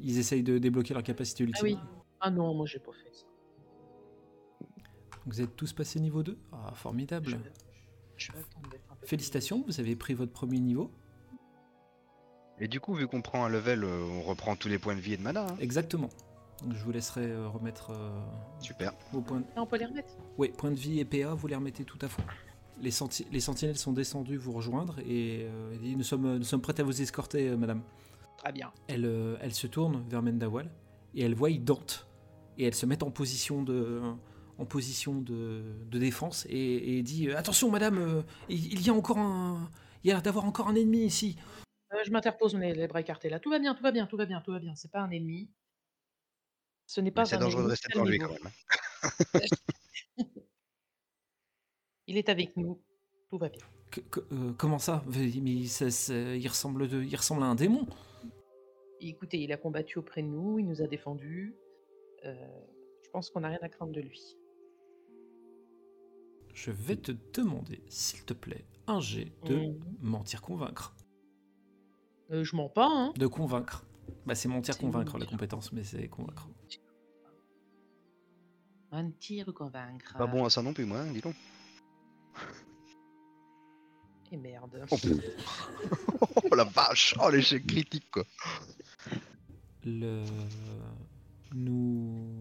[0.00, 1.56] Ils essayent de débloquer leur capacité ultime.
[1.60, 1.78] Ah oui.
[2.20, 3.24] Ah non, moi j'ai pas fait ça.
[5.26, 7.26] Vous êtes tous passés niveau 2 Ah, formidable.
[7.30, 7.36] Je,
[8.16, 8.38] je vais
[9.04, 10.90] Félicitations, vous avez pris votre premier niveau.
[12.60, 15.00] Et du coup, vu qu'on prend un level, euh, on reprend tous les points de
[15.00, 15.46] vie et de mana.
[15.48, 15.56] hein.
[15.60, 16.08] Exactement.
[16.62, 18.20] Donc, je vous laisserai euh, remettre euh,
[18.60, 18.92] Super.
[19.12, 19.42] vos points.
[19.56, 21.98] Ah, on peut les remettre Oui, points de vie et PA, vous les remettez tout
[22.02, 22.22] à fond.
[22.80, 26.60] Les, senti- les sentinelles sont descendus vous rejoindre et euh, dit, nous, sommes, nous sommes
[26.60, 27.82] prêts à vous escorter, euh, madame.
[28.38, 28.72] Très bien.
[28.88, 30.70] Elle, euh, elle se tourne vers Mendawal
[31.14, 32.06] et elle voit Dante.
[32.58, 34.00] Et elle se met en position de,
[34.58, 38.90] en position de, de défense et, et dit euh, Attention, madame, euh, il, il y
[38.90, 39.70] a encore un.
[40.02, 41.36] Il y a l'air d'avoir encore un ennemi ici.
[41.92, 43.38] Euh, je m'interpose, mais les bras écartés là.
[43.40, 44.74] Tout va bien, tout va bien, tout va bien, tout va bien.
[44.74, 45.48] C'est pas un ennemi.
[46.86, 48.50] Ce n'est pas C'est un dangereux de rester devant lui quand même.
[52.14, 52.80] Il est avec nous.
[53.28, 53.66] Tout va bien.
[53.90, 55.02] Que- que- euh, comment ça?
[55.08, 57.88] Mais ça- ça- il, ressemble de, il ressemble à un démon.
[59.00, 61.56] Écoutez, il a combattu auprès de nous, il nous a défendus.
[62.24, 62.34] Euh,
[63.04, 64.36] je pense qu'on n'a rien à craindre de lui.
[66.54, 69.80] Je vais te demander, s'il te plaît, un jet de Mhm.
[70.00, 70.94] mentir convaincre.
[72.30, 73.12] Euh, je mens pas, hein.
[73.16, 73.84] De convaincre.
[74.24, 76.48] Bah, c'est mentir C'est convaincre la compétence, mais c'est convaincre.
[78.92, 80.16] Mentir ou convaincre.
[80.16, 81.34] Pas bon à ça non plus, moi, hein, dis donc.
[84.32, 84.84] Et merde.
[84.90, 84.96] Oh,
[86.50, 88.24] Oh la vache Oh l'échec critique quoi
[89.84, 90.24] Le...
[91.54, 92.40] Nous...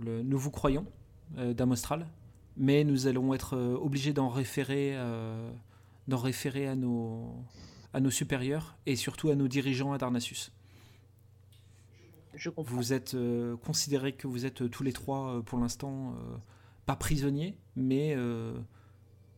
[0.00, 0.86] le- Nous vous croyons,
[1.38, 2.06] euh, Dame Austral,
[2.56, 5.50] mais nous allons être euh, obligés d'en référer, euh,
[6.06, 7.34] d'en référer à, nos...
[7.92, 10.52] à nos supérieurs et surtout à nos dirigeants à Darnassus.
[12.34, 12.72] Je comprends.
[12.74, 16.36] Vous êtes euh, considérés que vous êtes tous les trois euh, pour l'instant euh,
[16.86, 18.52] pas prisonniers, mais euh,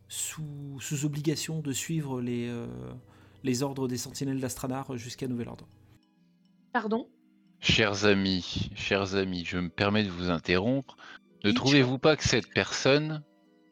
[0.09, 2.67] sous, sous obligation de suivre les, euh,
[3.45, 5.69] les ordres des sentinelles d'Astranar jusqu'à nouvel ordre.
[6.73, 7.09] Pardon?
[7.61, 10.97] Chers amis, chers amis, je me permets de vous interrompre.
[11.45, 13.23] Ne trouvez-vous pas que cette personne,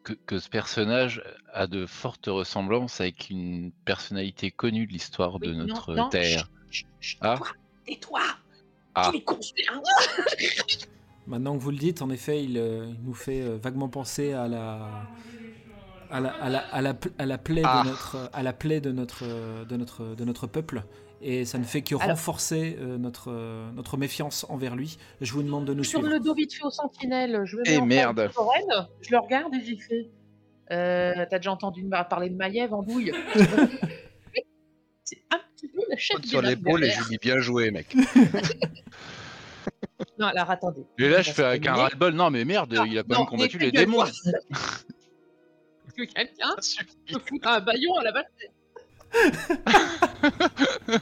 [0.05, 5.51] que, que ce personnage a de fortes ressemblances avec une personnalité connue de l'histoire de
[5.51, 6.51] Oui, notre non, terre?
[6.71, 7.37] chut, chut, chut, Ah.
[7.39, 7.49] toi,
[7.87, 8.21] Tais-toi
[8.95, 9.13] Ah.
[9.25, 9.39] Con.
[11.29, 14.33] Maintenant que vous le dites, en effet, il, euh, il nous fait euh, vaguement penser
[14.33, 14.89] à la
[16.11, 17.83] à la, à la, à la, pl- à la plaie Ah.
[17.85, 19.25] de notre à la plaie de notre
[19.67, 20.83] de notre de notre peuple
[21.21, 24.97] et ça ne fait que Alors- renforcer euh, notre euh, notre méfiance envers lui.
[25.21, 26.15] Je vous demande de nous Sur suivre.
[26.15, 28.31] le dos vite fait au sentinelle, je me mets Eh, en face merde.
[29.03, 30.09] je le regarde et j'y fais.
[30.71, 33.13] Euh, T'as déjà entendu parler de Maiev en douille
[35.05, 37.95] C'est un petit peu la chef sur l'épaule et je lui dis bien joué mec
[40.19, 40.85] Non, alors attendez.
[40.99, 42.15] Et là, je fais avec un ras-le-bol.
[42.15, 44.05] Non, mais merde, Non, il a quand non, même combattu les démons.
[44.05, 44.09] toi.
[45.97, 46.55] que quelqu'un
[47.13, 48.29] me fout un baillon à la balle.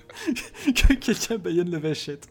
[0.74, 2.28] que quelqu'un baillonne la vachette.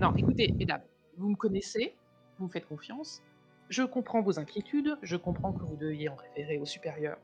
[0.00, 0.82] Non, écoutez, mesdames,
[1.18, 1.94] vous me connaissez,
[2.38, 3.22] vous me faites confiance.
[3.68, 7.16] Je comprends vos inquiétudes, je comprends que vous deviez en référer au supérieur.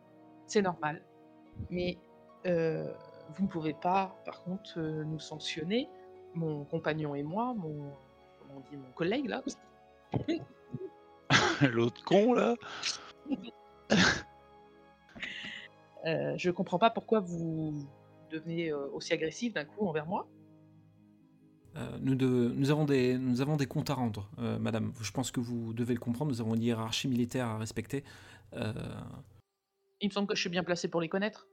[0.46, 1.02] C'est normal.
[1.70, 1.98] Mais
[2.46, 2.92] euh,
[3.36, 5.88] vous ne pouvez pas, par contre, euh, nous sanctionner,
[6.34, 7.92] mon compagnon et moi, mon,
[8.38, 9.42] comment on dit, mon collègue là.
[11.70, 12.54] L'autre con, là.
[16.06, 17.86] Euh, je comprends pas pourquoi vous
[18.30, 20.26] devenez euh, aussi agressif d'un coup envers moi.
[21.76, 24.92] Euh, nous, de- nous, avons des, nous avons des comptes à rendre, euh, madame.
[25.02, 26.30] Je pense que vous devez le comprendre.
[26.30, 28.02] Nous avons une hiérarchie militaire à respecter.
[28.54, 28.72] Euh,
[30.00, 31.46] Il me semble que je suis bien placé pour les connaître.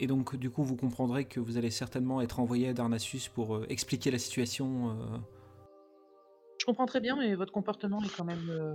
[0.00, 3.56] Et donc, du coup, vous comprendrez que vous allez certainement être envoyé à Darnassus pour
[3.56, 4.90] euh, expliquer la situation.
[4.90, 5.18] euh,
[6.60, 8.74] Je comprends très bien, mais votre comportement est quand même euh,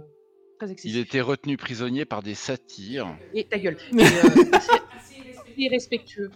[0.59, 0.95] très excessif.
[0.95, 3.17] Il était retenu prisonnier par des satyres.
[3.33, 3.77] Et ta gueule.
[3.91, 4.05] Et, euh,
[5.03, 6.31] c'est irrespectueux.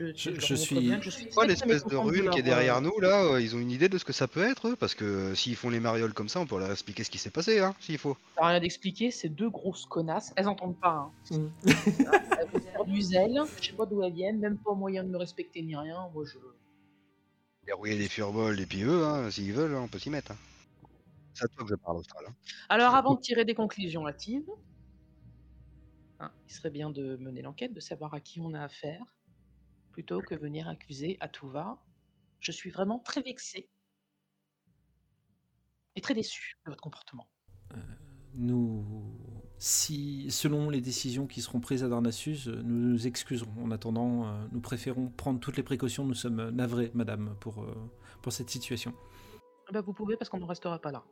[0.00, 2.80] Je, Je- je suis- bien je suis Quoi l'espèce de rune qui est derrière euh,
[2.80, 4.94] nous là euh, Ils ont une idée de ce que ça peut être eux Parce
[4.94, 7.28] que euh, s'ils font les marioles comme ça on peut leur expliquer ce qui s'est
[7.30, 10.32] passé hein, s'il faut Ça n'a rien d'expliquer, c'est deux grosses connasses.
[10.36, 11.12] Elles entendent pas.
[11.30, 11.36] Hein.
[11.36, 11.46] Mm.
[12.38, 13.42] Elles vont faire du zèle.
[13.60, 16.08] Je sais pas d'où elles viennent, même pas moyen de me respecter ni rien.
[16.14, 16.38] Moi, je.
[17.66, 20.32] Dérouiller les furbols et puis eux, hein, s'ils veulent, on peut s'y mettre.
[20.32, 20.36] hein.
[21.34, 22.24] C'est à toi que je parle Austral.
[22.26, 22.34] hein.
[22.70, 24.48] Alors, avant de tirer des conclusions hâtives,
[26.20, 29.02] il serait bien de mener l'enquête, de savoir à qui on a affaire,
[29.90, 31.82] plutôt que venir accuser à tout va.
[32.40, 33.68] Je suis vraiment très vexée
[35.96, 37.28] et très déçue de votre comportement.
[38.34, 38.84] nous,
[39.58, 43.52] si, selon les décisions qui seront prises à Darnassus, euh, nous nous excuserons.
[43.62, 46.04] En attendant, euh, nous préférons prendre toutes les précautions.
[46.04, 47.74] Nous sommes euh, navrés, madame, pour, euh,
[48.22, 48.94] pour cette situation.
[49.70, 51.04] Ah bah, vous pouvez parce qu'on ne restera pas là.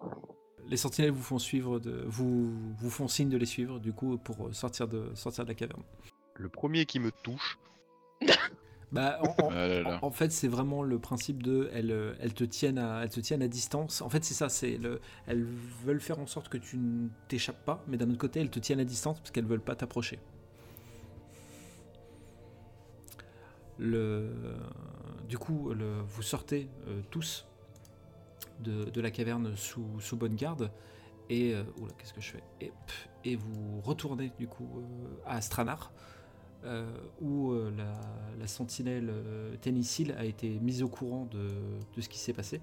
[0.66, 4.18] Les sentinelles vous font suivre, de, vous, vous font signe de les suivre, du coup,
[4.18, 5.84] pour euh, sortir de, sortir de la caverne.
[6.34, 7.58] Le premier qui me touche,
[8.90, 9.98] Bah, en, en- Ah là là.
[10.02, 13.20] en fait, c'est vraiment le principe de, elles, euh, elles te tiennent à, elles te
[13.20, 14.00] tiennent à distance.
[14.00, 15.44] En fait, c'est ça, c'est le, elles
[15.84, 18.58] veulent faire en sorte que tu ne t'échappes pas, mais d'un autre côté, elles te
[18.58, 20.18] tiennent à distance parce qu'elles veulent pas t'approcher.
[23.78, 24.32] Le,
[25.28, 27.46] du coup, le, vous sortez euh, tous
[28.60, 30.70] de, de la caverne sous, sous bonne garde
[31.30, 32.42] et euh, oula, qu'est-ce que je fais?
[33.24, 34.82] Et, vous retournez du coup euh,
[35.26, 35.92] à Stranar
[37.20, 37.70] où euh,
[38.38, 41.48] la, sentinelle euh, Tennissil a été mise au courant de,
[42.00, 42.60] ce qui s'est passé.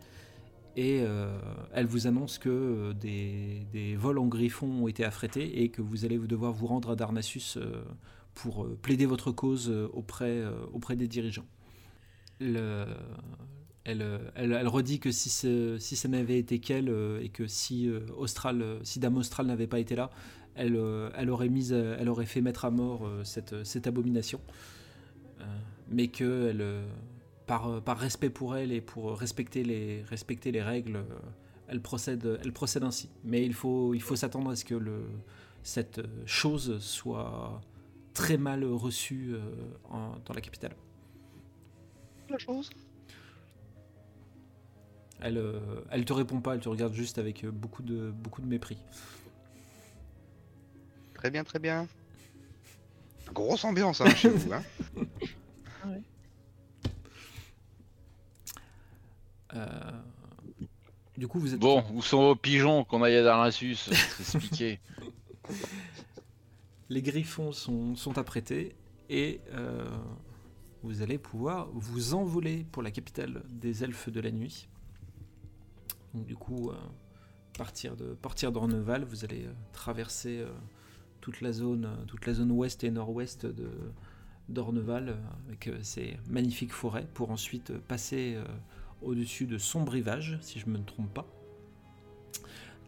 [0.78, 1.38] Et euh,
[1.74, 6.04] elle vous annonce que euh, des, vols en griffon ont été affrétés et que vous
[6.04, 7.84] allez devoir vous rendre à Darnassus euh,
[8.34, 11.46] pour euh, plaider votre cause euh, auprès, euh, auprès des dirigeants.
[12.42, 12.86] Le-
[13.86, 18.62] elle, euh, redit que si, ça n'avait été qu'elle euh, et que si, euh, Austral,
[18.62, 20.10] euh, si Dame Austral n'avait pas été là,
[20.56, 24.40] elle, euh, elle, aurait elle fait mettre à mort euh, cette, cette abomination.
[25.42, 25.44] Euh,
[25.90, 26.88] mais que elle, euh,
[27.46, 31.04] par, euh, par respect pour elle et pour respecter les, respecter les règles, euh,
[31.68, 33.10] elle procède, elle procède ainsi.
[33.24, 35.04] Mais il faut, il faut s'attendre à ce que le,
[35.64, 37.62] cette euh, chose soit
[38.14, 39.40] très mal reçue euh,
[39.90, 40.76] en- dans la capitale.
[42.30, 42.70] La chose?
[45.22, 45.60] Elle, euh,
[45.92, 48.78] elle te répond pas, elle te regarde juste avec euh, beaucoup de, beaucoup de mépris.
[51.16, 51.88] Très bien, très bien.
[53.34, 54.54] Grosse ambiance hein, chez vous.
[54.54, 54.64] Hein.
[59.54, 59.92] Euh,
[61.16, 63.78] du coup, vous êtes Bon, où sont vos pigeons qu'on aille à Darnassus
[64.20, 64.82] Expliquez.
[66.90, 68.76] les griffons sont, sont apprêtés
[69.10, 69.88] et euh,
[70.84, 74.68] vous allez pouvoir vous envoler pour la capitale des elfes de la nuit.
[76.14, 76.76] Donc du coup, euh,
[77.58, 80.52] partir de partir d'Orneval, vous allez euh, traverser euh,
[81.26, 83.68] toute la zone, euh, toute la zone ouest et nord-ouest de
[84.48, 85.16] d'Orneval euh,
[85.48, 88.44] avec euh, ces magnifiques forêts pour ensuite euh, passer euh,
[89.02, 91.26] au-dessus de Sombre Rivage, si je me ne trompe pas.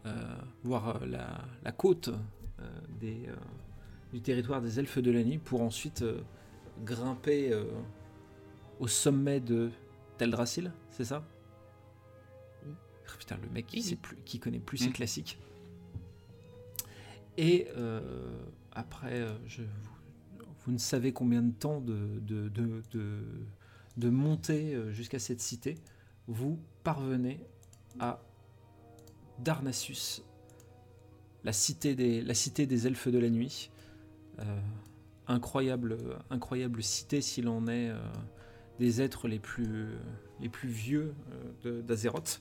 [0.06, 2.10] Euh, voir euh, la, la côte
[2.60, 2.62] euh,
[3.00, 3.34] des, euh,
[4.12, 6.20] du territoire des elfes de la nuit pour ensuite euh,
[6.84, 7.64] grimper euh,
[8.78, 9.70] au sommet de
[10.16, 11.24] Teldrassil, c'est ça?
[12.64, 14.00] Ah, Putain, le mec qui, sait oui.
[14.00, 14.92] plus, qui connaît plus ses Mm.
[14.92, 15.38] classiques.
[17.38, 18.00] Et euh,
[18.72, 19.32] après, euh,
[20.66, 22.82] vous, ne savez combien de temps de, de, de,
[23.96, 25.76] de, monter euh, jusqu'à cette cité,
[26.26, 27.38] vous parvenez
[28.00, 28.20] à
[29.38, 30.22] Darnassus,
[31.44, 33.70] la cité des, la cité des elfes de la nuit.
[35.26, 35.98] Incroyable,
[36.30, 37.90] incroyable cité s'il en est
[38.78, 39.88] des êtres les plus,
[40.40, 41.14] les plus vieux
[41.64, 42.40] d'Azeroth.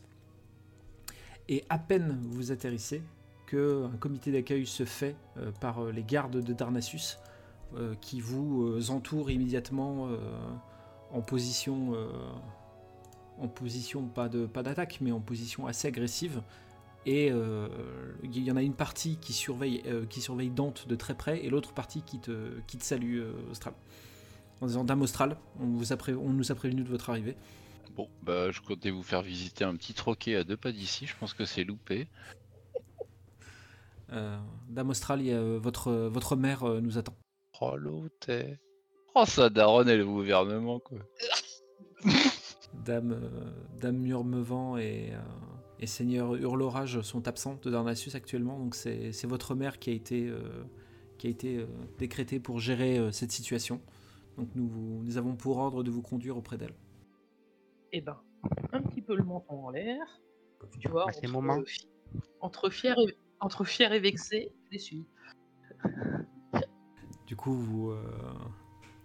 [1.50, 3.02] Et à peine vous atterrissez
[3.48, 7.18] que un comité d'accueil se fait euh, par euh, les gardes de Darnassus
[7.76, 10.10] euh, qui vous entourent immédiatement
[11.12, 11.96] en position,
[13.40, 16.44] en position pas de pas d'attaque, mais en position assez agressive.
[17.06, 21.44] Et il y en a une partie qui surveille, qui surveille Dante de très près,
[21.46, 23.74] et l'autre partie qui te, qui te salue, Austral.
[24.62, 27.36] En disant Dame Austral, on, vous a pré- on nous a prévenu de votre arrivée.
[27.96, 31.16] Bon, bah je comptais vous faire visiter un petit troquet à deux pas d'ici, je
[31.18, 32.08] pense que c'est loupé.
[34.12, 34.38] Euh,
[34.70, 37.16] Dame Austral, euh, votre, votre mère euh, nous attend.
[37.62, 38.30] Oh l'autre.
[39.16, 41.00] Oh ça daronne et le gouvernement quoi.
[42.86, 45.20] Dame, euh, Dame Murmevant et, euh,
[45.80, 49.94] et Seigneur Hurlorage sont absents de Darnassus actuellement, donc c'est c'est votre mère qui a
[49.94, 50.64] été, euh,
[51.18, 51.66] qui a été euh,
[51.98, 53.82] décrétée pour gérer euh, cette situation.
[54.38, 56.76] Donc nous, vous- nous avons pour ordre de vous conduire auprès d'elle.
[57.92, 58.18] Eh ben,
[58.72, 60.06] un petit peu le menton en l'air.
[60.80, 61.06] Tu vois,
[61.60, 61.64] entre,
[62.42, 65.06] entre, fier et, entre fier et vexé, je suis.
[67.26, 68.04] Du coup, vous, euh,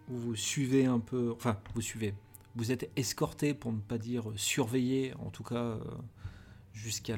[0.09, 2.15] vous suivez un peu, enfin, vous suivez.
[2.55, 5.81] Vous êtes escorté, pour ne pas dire surveillé, en tout cas, euh,
[6.73, 7.17] jusqu'à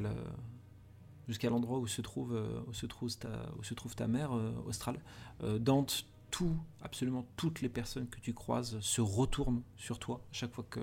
[1.27, 4.33] jusqu'à l'endroit où se trouve, euh, où se trouve ta, où se trouve ta mère,
[4.33, 4.99] euh, Austral.
[5.43, 10.53] Euh, Dante, tout, absolument toutes les personnes que tu croises se retournent sur toi chaque
[10.53, 10.81] fois que-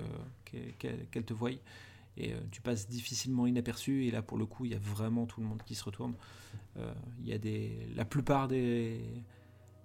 [0.79, 1.51] qu'elles te voient.
[2.17, 4.05] Et euh, tu passes difficilement inaperçu.
[4.05, 6.15] Et là, pour le coup, il y a vraiment tout le monde qui se retourne.
[6.77, 9.01] Euh, Il y a des, la plupart des,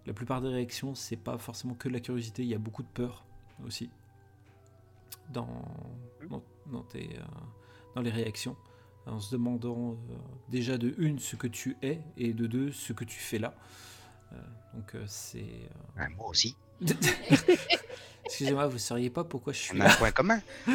[0.07, 2.83] la plupart des réactions, c'est pas forcément que de la curiosité, il y a beaucoup
[2.83, 3.25] de peur
[3.67, 3.91] aussi
[5.31, 5.63] dans,
[6.29, 7.23] dans, dans tes, euh,
[7.95, 8.57] dans les réactions,
[9.07, 10.15] en se demandant euh,
[10.49, 13.55] déjà de une ce que tu es et de deux ce que tu fais là.
[14.33, 14.37] Euh,
[14.75, 15.41] donc euh, c'est.
[15.41, 16.57] euh, Ouais, moi aussi.
[18.29, 19.93] Excusez-moi, vous sauriez pas pourquoi je suis On a là.
[19.93, 20.41] un point commun.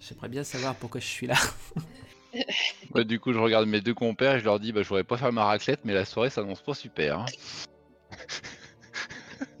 [0.00, 1.34] J'aimerais bien savoir pourquoi je suis là.
[2.94, 5.04] Ouais, du coup je regarde mes deux compères et je leur dis bah je voudrais
[5.04, 7.20] pas faire ma raclette mais la soirée s'annonce pas super.
[7.20, 7.26] hein.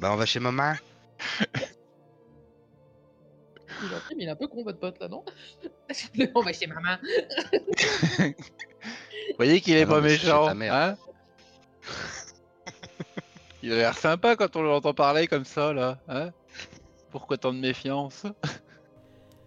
[0.00, 0.74] Bah on va chez maman.
[3.82, 5.24] Il a, il est un peu con, votre pote, là, non?
[6.34, 6.96] On va chez maman.
[8.18, 8.34] Vous
[9.36, 10.74] voyez qu'il est Ah non, pas mais c'est chez méchant, ta mère.
[10.74, 10.96] hein?
[13.62, 16.30] Il a l'air sympa quand on l'entend parler comme ça là, hein?
[17.10, 18.26] Pourquoi tant de méfiance?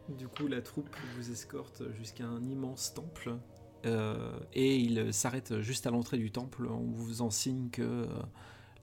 [0.09, 3.38] Du coup, la troupe vous escorte jusqu'à un immense temple.
[3.86, 8.07] euh, et il s'arrête juste à l'entrée du temple en vous faisant signe que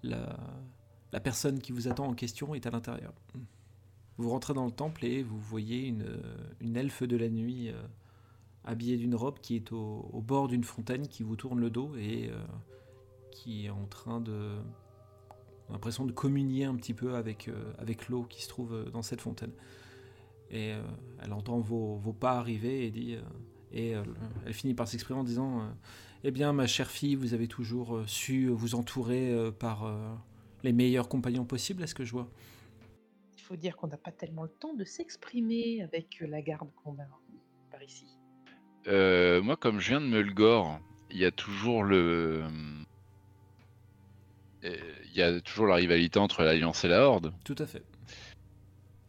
[0.06, 0.26] euh,
[1.12, 3.12] la, personne qui vous attend en question est à l'intérieur.
[4.16, 7.82] Vous rentrez dans le temple et vous voyez une, elfe de la nuit euh,
[8.64, 12.30] habillée d'une robe qui est au, bord d'une fontaine qui vous tourne le dos et
[13.30, 14.87] qui est en train de on
[15.70, 19.02] l'impression de communier un petit peu avec, euh, avec l'eau qui se trouve euh, dans
[19.02, 19.52] cette fontaine.
[20.50, 20.82] Et euh,
[21.22, 23.20] elle entend vos, vos pas arriver et dit euh,
[23.72, 24.02] et euh,
[24.46, 25.68] elle finit par s'exprimer en disant euh,
[26.24, 30.14] Eh bien, ma chère fille, vous avez toujours euh, su vous entourer euh, par euh,
[30.62, 32.28] les meilleurs compagnons possibles, est-ce que je vois?
[33.36, 36.94] Il faut dire qu'on n'a pas tellement le temps de s'exprimer avec la garde qu'on
[36.98, 37.06] a
[37.70, 38.06] par ici.
[38.86, 42.44] Euh, moi, comme je viens de Mulgore, il y a toujours le.
[44.62, 47.32] Il y a toujours la rivalité entre l'Alliance et la Horde.
[47.44, 47.82] Tout à fait.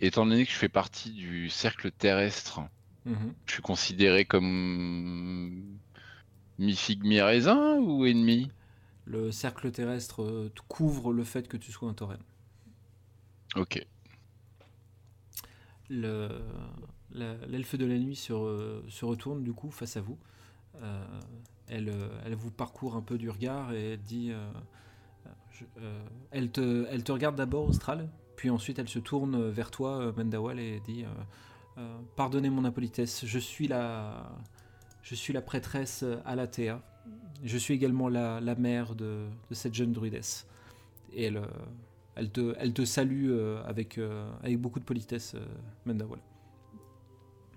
[0.01, 2.61] Étant donné que je fais partie du cercle terrestre,
[3.05, 3.33] Mhm.
[3.45, 5.77] je suis considéré comme
[6.57, 8.51] mi-figue, mi-raisin ou ennemi?
[9.05, 12.19] Le cercle terrestre euh, couvre le fait que tu sois un tauren.
[13.55, 13.85] Ok.
[15.89, 16.29] Le-
[17.11, 20.19] L'elfe de la nuit se, re- se retourne du coup face à vous.
[20.83, 21.03] Euh,
[21.67, 24.29] elle, euh, elle vous parcourt un peu du regard et dit.
[24.31, 24.51] euh,
[25.79, 26.01] euh,
[26.31, 30.81] elle, te, regarde d'abord, Austral, puis ensuite elle se tourne vers toi, euh, Mendawal, et
[30.85, 31.07] dit euh,
[31.79, 34.31] euh, Pardonnez mon impolitesse, je suis la,
[35.29, 36.81] la prêtresse Alatea.
[37.43, 40.47] Je suis également la, mère de, cette jeune druidesse.
[41.13, 45.45] Et elle, euh, te, salue euh, avec, euh, beaucoup de politesse, euh,
[45.85, 46.19] Mendawal.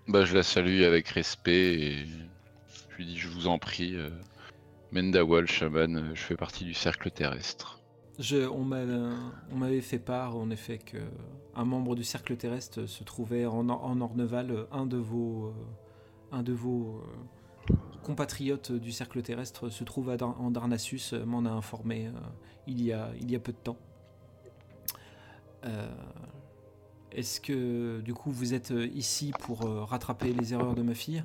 [0.09, 2.07] Bah, je la salue avec respect et
[2.91, 4.11] je lui dis je vous en prie, euh,
[4.93, 7.81] Mendawal, chaman, euh, je fais partie du cercle terrestre.
[8.31, 8.85] On m'a-
[9.51, 10.99] on m'avait fait part, en effet, que
[11.55, 14.67] un membre du cercle terrestre se trouvait en, Or- en Orneval.
[14.71, 15.53] Un de vos,
[16.33, 22.11] euh, euh, compatriotes du cercle terrestre se trouve à en Darnassus, euh, m'en a informé
[22.67, 23.79] il, y a, il y a peu de temps.
[27.13, 31.25] Est-ce que, du coup, vous êtes ici pour rattraper les erreurs de ma fille?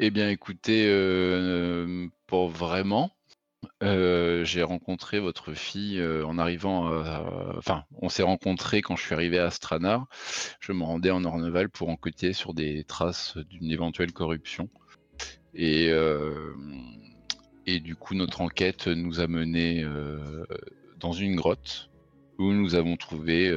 [0.00, 3.10] Eh bien, écoutez, euh, pour vraiment,
[3.80, 6.88] j'ai rencontré votre fille en arrivant.
[6.88, 10.06] à- Enfin, on s'est rencontrés quand je suis arrivé à Stranar.
[10.60, 14.68] Je me rendais en Orneval pour enquêter sur des traces d'une éventuelle corruption.
[15.54, 15.90] Et,
[17.66, 19.84] du coup, notre enquête nous a menés
[20.98, 21.90] dans une grotte
[22.38, 23.54] où nous avons trouvé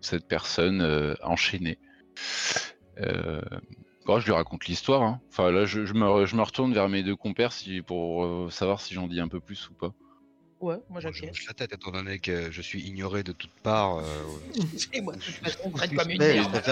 [0.00, 1.78] cette personne enchaînée.
[2.98, 3.40] Euh,
[4.10, 5.02] Bon, je lui raconte l'histoire.
[5.02, 5.20] hein.
[5.30, 8.50] Enfin, là, je, je me, je me retourne vers mes deux compères si, pour euh,
[8.50, 9.92] savoir si j'en dis un peu plus ou pas.
[10.60, 11.30] Ouais, moi je j'acquiesce.
[11.30, 13.98] hoche la tête étant donné que je suis ignoré de toutes parts.
[13.98, 14.02] euh,
[14.92, 16.62] Et moi, de toute façon, on je traite comme une je merde.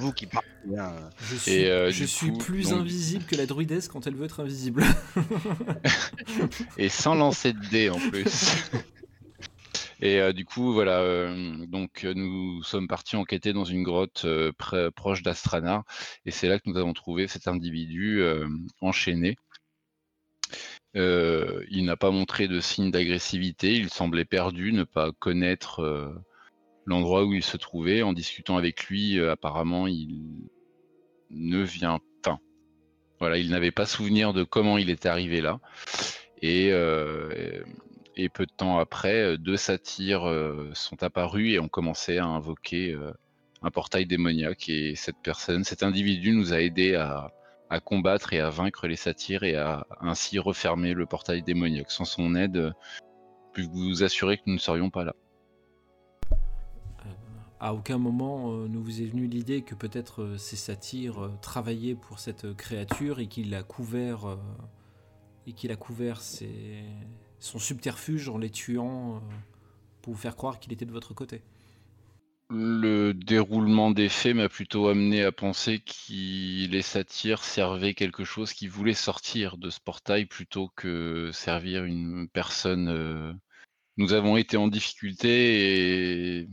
[0.00, 0.46] vous qui parlez.
[0.78, 1.10] hein.
[1.20, 4.14] Je suis, Et, euh, je suis coup, plus donc- invisible que la druidesse quand elle
[4.14, 4.82] veut être invisible.
[6.78, 8.24] Et sans lancer de dés en plus.
[10.00, 14.26] Et euh, du coup, voilà, euh, donc euh, nous sommes partis enquêter dans une grotte
[14.94, 15.84] proche d'Astranar,
[16.26, 18.22] et c'est là que nous avons trouvé cet individu
[18.80, 19.36] enchaîné.
[20.94, 26.14] Il n'a pas montré de signe d'agressivité, il semblait perdu, ne pas connaître
[26.86, 28.02] l'endroit où il se trouvait.
[28.02, 30.48] En discutant avec lui, apparemment, il
[31.30, 32.38] ne vient pas.
[33.18, 35.60] Voilà, il n'avait pas souvenir de comment il était arrivé là.
[36.42, 36.70] Et,
[38.16, 42.24] et peu de temps après, euh, deux satyres euh, sont apparus et ont commencé à
[42.26, 43.12] invoquer euh,
[43.62, 44.68] un portail démoniaque.
[44.68, 47.30] Et cette personne, cet individu nous a aidé à,
[47.84, 51.90] combattre et à vaincre les satyres et à ainsi refermer le portail démoniaque.
[51.90, 52.72] Sans son aide, euh,
[53.52, 55.14] puis vous assurez que nous ne serions pas là.
[57.58, 62.18] À aucun moment euh, ne vous est venue l'idée que peut-être ces satyres travaillaient pour
[62.18, 64.38] cette créature et qu'il a couvert
[65.46, 66.84] et qu'il a couvert ses-
[67.38, 69.18] son subterfuge en les tuant euh,
[70.02, 71.42] pour vous faire croire qu'il était de votre côté.
[72.48, 78.52] Le déroulement des faits m'a plutôt amené à penser que les satyres servaient quelque chose
[78.52, 82.88] qui voulait sortir de ce portail plutôt que servir une personne.
[82.88, 83.32] euh.
[83.96, 86.48] Nous avons été en difficulté et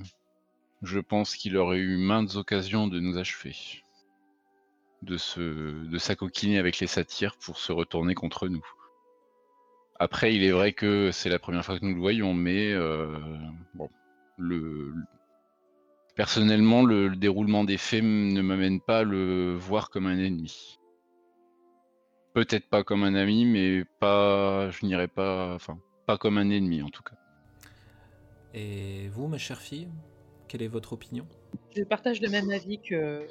[0.81, 3.55] je pense qu'il aurait eu maintes occasions de nous achever.
[5.03, 8.65] De, se, de s'acoquiner avec les satyres pour se retourner contre nous.
[9.99, 13.17] Après, il est vrai que c'est la première fois que nous le voyons, mais euh,
[13.73, 13.89] bon,
[14.37, 14.93] le,
[16.15, 20.77] Personnellement, le, le déroulement des faits ne m'amène pas à le voir comme un ennemi.
[22.33, 26.83] Peut-être pas comme un ami, mais pas, je n'irai pas, enfin, pas comme un ennemi
[26.83, 27.15] en tout cas.
[28.53, 29.87] Et vous, ma chère fille,
[30.47, 31.25] quelle est votre opinion?
[31.75, 33.25] Je partage le même avis que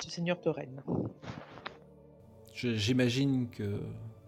[0.00, 0.82] ce seigneur Tauren.
[2.54, 3.80] Je- J'imagine que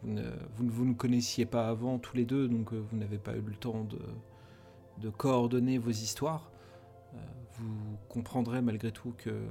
[0.03, 0.23] vous ne,
[0.57, 3.55] vous, ne- connaissiez pas avant tous les deux, donc euh, vous n'avez pas eu le
[3.55, 6.51] temps de, coordonner vos histoires.
[7.15, 7.19] Euh,
[7.59, 9.45] vous comprendrez malgré tout que,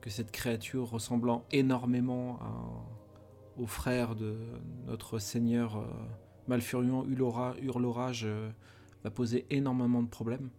[0.00, 4.36] que cette créature ressemblant énormément à- au frère de
[4.86, 5.86] notre seigneur euh,
[6.48, 8.26] Malfurion Hurlora- Hurlorage
[9.02, 10.50] va poser énormément de problèmes.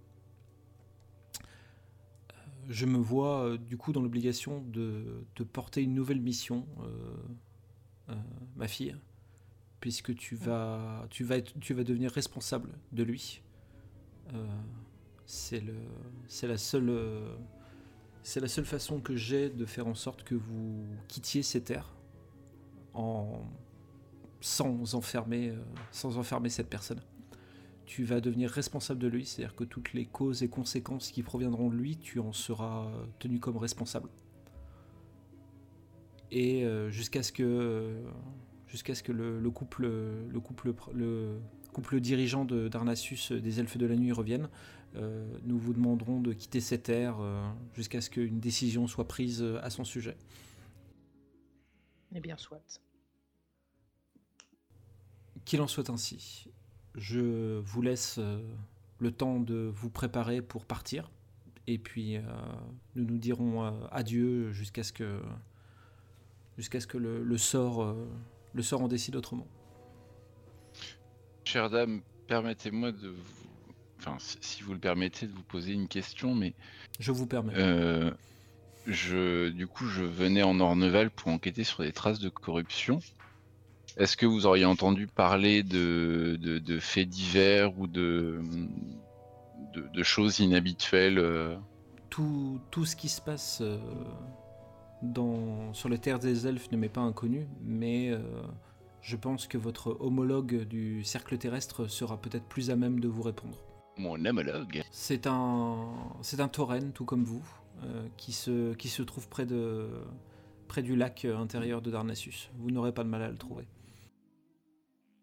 [2.68, 6.66] Je me vois du coup dans l'obligation de, de porter une nouvelle mission,
[8.56, 8.96] ma fille,
[9.80, 13.42] puisque tu vas, tu vas, tu vas devenir responsable de lui.
[14.34, 14.46] Euh,
[15.26, 15.76] c'est le,
[16.28, 17.36] c'est la seule, euh,
[18.24, 21.94] c'est la seule façon que j'ai de faire en sorte que vous quittiez ces terres,
[22.94, 23.42] en
[24.40, 25.58] sans enfermer, euh,
[25.92, 27.02] sans enfermer cette personne.
[27.86, 31.70] Tu vas devenir responsable de lui, c'est-à-dire que toutes les causes et conséquences qui proviendront
[31.70, 34.10] de lui, tu en seras tenu comme responsable.
[36.32, 37.96] Et euh, jusqu'à ce que,
[38.68, 41.40] jusqu'à ce que le, le couple, le couple, le
[41.74, 44.50] couple dirigeant de d'Arnassus euh, des Elfes de la Nuit revienne,
[44.96, 49.42] euh, nous vous demanderons de quitter cette ère euh, jusqu'à ce qu'une décision soit prise
[49.42, 50.18] euh, à son sujet.
[52.16, 52.62] Eh bien, soit.
[55.46, 56.48] Qu'il en soit ainsi.
[56.96, 58.42] Je vous laisse euh,
[59.00, 61.12] le temps de vous préparer pour partir.
[61.68, 62.22] Et puis, euh,
[62.96, 65.22] nous nous dirons euh, adieu jusqu'à ce que,
[66.58, 68.08] jusqu'à ce que le, le sort, euh,
[68.54, 69.48] le sort en décide autrement.
[71.46, 73.24] Chère dame, permettez-moi de vous.
[74.00, 76.54] Enfin, si- vous le permettez, de vous poser une question, mais
[77.00, 77.54] Je vous permets.
[77.56, 78.12] euh,
[78.86, 83.00] je, du coup, je venais en Orneval pour enquêter sur des traces de corruption.
[83.98, 88.42] Est-ce que vous auriez entendu parler de, de- de faits divers ou de,
[89.74, 91.56] de, de choses inhabituelles euh,
[92.12, 93.80] tout, tout ce qui se passe euh,
[95.02, 98.20] dans, sur les terres des elfes ne m'est pas inconnu, mais euh,
[99.02, 103.22] je pense que votre homologue du cercle terrestre sera peut-être plus à même de vous
[103.22, 103.58] répondre.
[103.98, 105.88] Mon homologue C'est un,
[106.22, 107.44] c'est un tauren, tout comme vous,
[107.84, 109.88] euh, qui, se, qui se trouve près, de,
[110.68, 112.50] près du lac intérieur de Darnassus.
[112.58, 113.68] Vous n'aurez pas de mal à le trouver.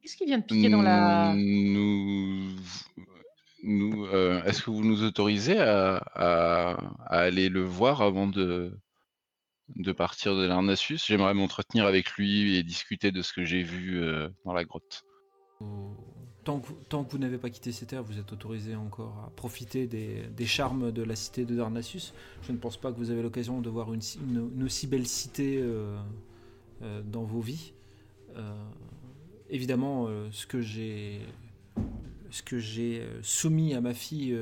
[0.02, 1.32] Qu'est-ce qui vient de piquer dans la.
[1.34, 2.50] Nous,
[3.62, 6.72] nous, euh, est-ce que vous nous autorisez à, à-
[7.06, 8.76] à aller le voir avant de,
[9.76, 13.98] de partir de l'Arnassus J'aimerais m'entretenir avec lui et discuter de ce que j'ai vu
[14.00, 15.04] euh, dans la grotte.
[16.44, 19.30] Tant que, tant que vous n'avez pas quitté ces terres, vous êtes autorisé encore à
[19.34, 22.12] profiter des, des charmes de la cité de Darnassus.
[22.42, 25.06] Je ne pense pas que vous avez l'occasion de voir une, une- une aussi belle
[25.06, 25.96] cité euh,
[26.82, 27.72] euh, dans vos vies.
[29.48, 31.20] Évidemment, ce que j'ai
[32.30, 34.36] ce que j'ai soumis à ma fille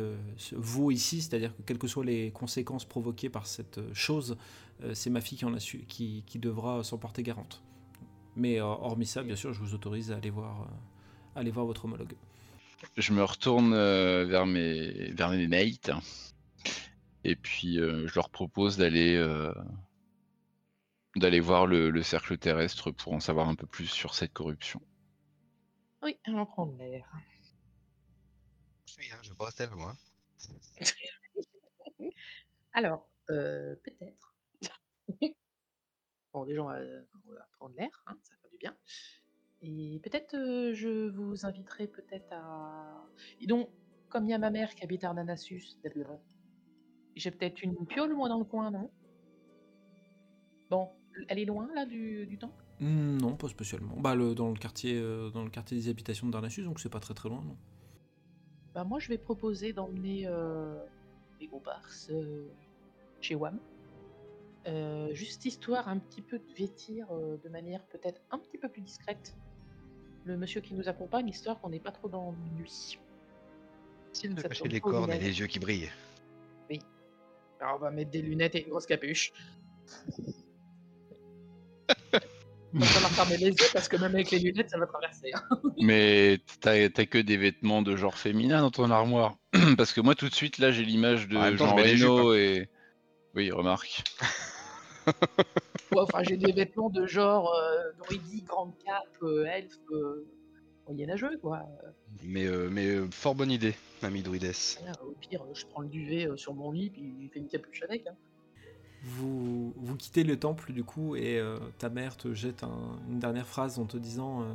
[0.53, 4.39] vaut ici, c'est-à-dire que quelles que soient les conséquences provoquées par cette chose,
[4.95, 7.63] c'est ma fille qui, en a su, qui, qui devra s'en porter garante.
[8.37, 11.67] Mais euh, hormis ça, bien sûr, je vous autorise à aller voir, euh, aller voir
[11.67, 12.15] votre homologue.
[12.97, 15.91] Je me retourne euh, vers mes vers mes mates
[17.25, 19.55] et puis euh, je leur propose d'aller euh,
[21.15, 24.81] d'aller voir le, le cercle terrestre pour en savoir un peu plus sur cette corruption.
[26.03, 27.09] Oui, allons prendre l'air.
[28.87, 29.97] Je suis, hein, je vais pas rester loin.
[32.73, 34.22] Alors, euh, peut-être.
[36.33, 36.79] Bon, déjà, on va,
[37.27, 38.77] on va prendre l'air, hein, ça fait du bien.
[39.63, 43.07] Et peut-être euh, je vous inviterai peut-être à.
[43.39, 43.69] Dis donc,
[44.09, 45.63] comme il y a ma mère qui habite à Arnanassus,
[47.15, 48.91] j'ai peut-être une piole, moi, dans le coin, non?
[50.69, 50.91] Bon,
[51.29, 52.65] elle est loin, là, du, du temple?
[52.81, 53.95] Hmm, non, pas spécialement.
[53.97, 56.89] Bah, le, dans, le quartier, euh, dans le quartier des habitations de Darnassus, donc c'est
[56.89, 57.57] pas très très loin, non.
[58.75, 60.79] Bah, moi, je vais proposer d'emmener euh,
[61.41, 61.51] les
[62.11, 62.49] euh,
[63.21, 63.61] chez WAM.
[64.67, 68.69] Euh, juste histoire un petit peu de vêtir euh, de manière peut-être un petit peu
[68.69, 69.35] plus discrète
[70.25, 72.99] le monsieur qui nous accompagne, histoire qu'on n'est pas trop dans nuit.
[74.23, 75.91] De Ça cacher les cornes et les yeux qui brillent.
[77.61, 79.33] Alors, on va mettre des lunettes et une grosse capuche.
[82.75, 85.31] On va falloir fermer les yeux parce que même avec les lunettes, ça va traverser.
[85.35, 85.61] hein.
[85.79, 89.37] Mais t'as que des vêtements de genre féminin dans ton armoire.
[89.77, 92.69] Parce que moi, tout de suite, là, j'ai l'image de Jean Reno et.
[93.35, 94.05] Oui, remarque.
[95.07, 100.27] Ouais, enfin, j'ai des vêtements de genre euh, druidique, grande cape, euh, elfe, euh,
[100.87, 101.63] moyenâgeux, quoi.
[102.25, 104.53] Mais, euh, mais euh, fort bonne idée, ami Druides.
[104.83, 107.49] Rien, Au pire, je prends le duvet euh, sur mon lit, puis je fais une
[107.49, 108.07] capuche avec.
[108.07, 108.15] hein.
[109.05, 113.19] Vous, vous quittez le temple du coup et euh, ta mère te jette un- une
[113.19, 114.53] dernière phrase en te disant euh,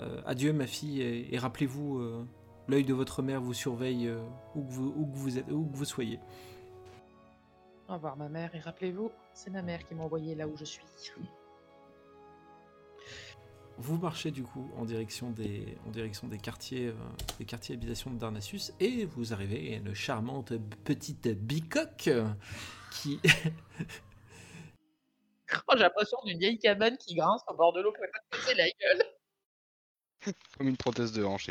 [0.00, 2.24] euh, Adieu ma fille et, et rappelez-vous, euh,
[2.68, 4.18] l'œil de votre mère vous surveille euh,
[4.54, 6.18] où, que vous, où que vous êtes, où que vous soyez.
[7.88, 10.64] Au revoir, ma mère, et rappelez-vous, c'est ma mère qui m'a envoyé là où je
[10.64, 10.84] suis.
[13.78, 16.94] Vous marchez du coup en direction des, en direction des quartiers, euh,
[17.38, 22.08] des quartiers habitation de Darnassus et vous arrivez à une charmante petite bicoque
[22.90, 23.20] qui,
[25.68, 28.36] Oh, j'ai l'impression d'une vieille cabane qui grince au bord de l'eau pour pas te
[28.36, 30.34] casser la gueule.
[30.56, 31.50] Comme une prothèse de hanche.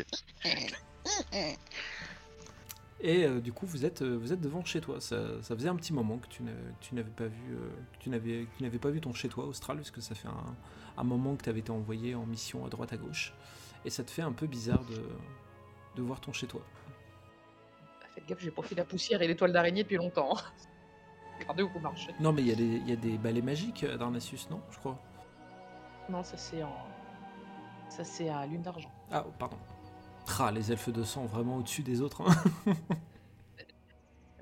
[3.00, 5.00] Et euh, du coup, vous êtes, euh, vous êtes devant chez toi.
[5.00, 8.46] Ça, ça faisait un petit moment que tu n'avais pas vu, euh, que tu n'avais,
[8.60, 10.56] n'avais pas vu ton chez toi austral, parce que ça fait un,
[10.96, 13.34] un moment que tu avais été envoyé en mission à droite à gauche,
[13.84, 15.02] et ça te fait un peu bizarre de,
[15.96, 16.62] de voir ton chez toi.
[18.00, 20.34] Bah, faites gaffe, j'ai pas fait la poussière et l'étoile d'araignée depuis longtemps.
[21.38, 22.14] Regardez où vous marchez.
[22.18, 24.62] Non, mais il y, a des- il y a des balais magiques à Darnassus, non
[24.70, 24.98] Je crois.
[26.08, 26.72] Non, ça c'est en.
[27.90, 28.90] Ça, c'est à Lune d'Argent.
[29.10, 29.58] Ah, oh, pardon.
[30.26, 32.20] Tra, les elfes de sang vraiment au-dessus des autres.
[32.22, 32.74] hein.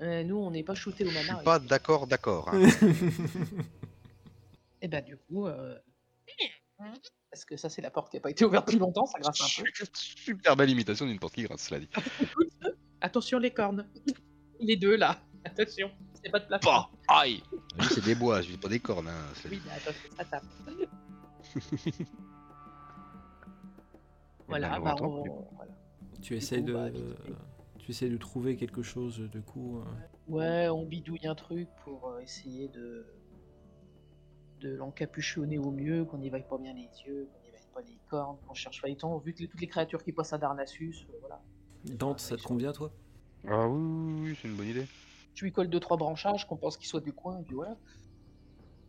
[0.01, 1.35] Euh, nous, on n'est pas shooté au Je mana.
[1.35, 2.49] suis pas d'accord, d'accord.
[2.53, 2.61] hein.
[4.81, 5.47] Et bah, du coup.
[5.47, 5.77] euh,
[7.31, 9.59] Parce que ça, c'est la porte qui n'a pas été ouverte depuis longtemps, ça grince
[9.59, 9.69] un peu.
[9.93, 11.89] Super belle imitation d'une porte qui grince, cela dit.
[13.01, 13.87] Attention, les cornes.
[14.59, 15.21] Les deux, là.
[15.45, 15.89] Attention,
[16.21, 16.69] c'est pas de plafond.
[16.71, 17.41] Bah, aïe
[17.79, 19.07] Lui, c'est des bois, je dis pas des cornes.
[19.07, 19.25] Hein.
[19.49, 20.43] Oui, mais attention, ça tape.
[24.47, 25.71] Voilà, ben, on bah, on- voilà.
[26.21, 26.73] tu essayes coup, de.
[26.73, 27.33] bah, fait.
[27.79, 29.79] Tu essayes de trouver quelque chose de coup.
[29.79, 29.83] euh,
[30.27, 33.05] Ouais, on bidouille un truc pour euh, essayer de
[34.61, 37.81] de l'encapuchonner au mieux, qu'on n'y vaille pas bien les yeux, qu'on n'y vaille pas
[37.81, 40.33] les cornes, qu'on cherche pas les temps, vu que les- toutes les créatures qui passent
[40.33, 41.41] à Darnassus, euh, voilà.
[41.83, 42.91] Dante, ça te convient toi?
[43.47, 44.87] Ah oui, oui, oui, c'est une bonne idée.
[45.35, 47.77] Tu lui colles deux trois branchages, qu'on pense qu'ils soient du coin, et puis voilà.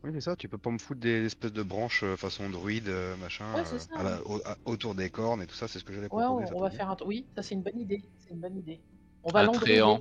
[0.07, 2.89] Oui, c'est ça, tu peux pas me foutre des espèces de branches euh, façon druide,
[2.89, 5.55] euh, machin, Ouais, c'est euh, ça, à la- au- à- autour des cornes et tout
[5.57, 6.45] ça, c'est ce que j'allais Ouais, proposer.
[6.45, 6.79] on, ça on tombe va bien.
[6.79, 6.97] faire un.
[7.05, 8.03] Oui, ça c'est une bonne idée.
[8.21, 8.81] C'est une bonne idée.
[9.25, 10.01] On va tréant.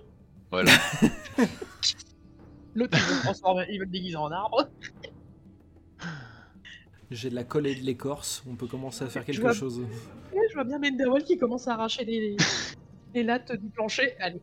[0.51, 0.71] Voilà.
[2.75, 4.69] L'autre, il veut, le transformer- il veut le déguiser en arbre.
[7.09, 9.53] J'ai de la colle et de l'écorce, on peut commencer à faire Je quelque vois-
[9.53, 9.81] chose.
[10.33, 12.35] Et je vois bien Mendawal qui commence à arracher les,
[13.15, 14.15] les lattes du plancher.
[14.19, 14.41] Allez,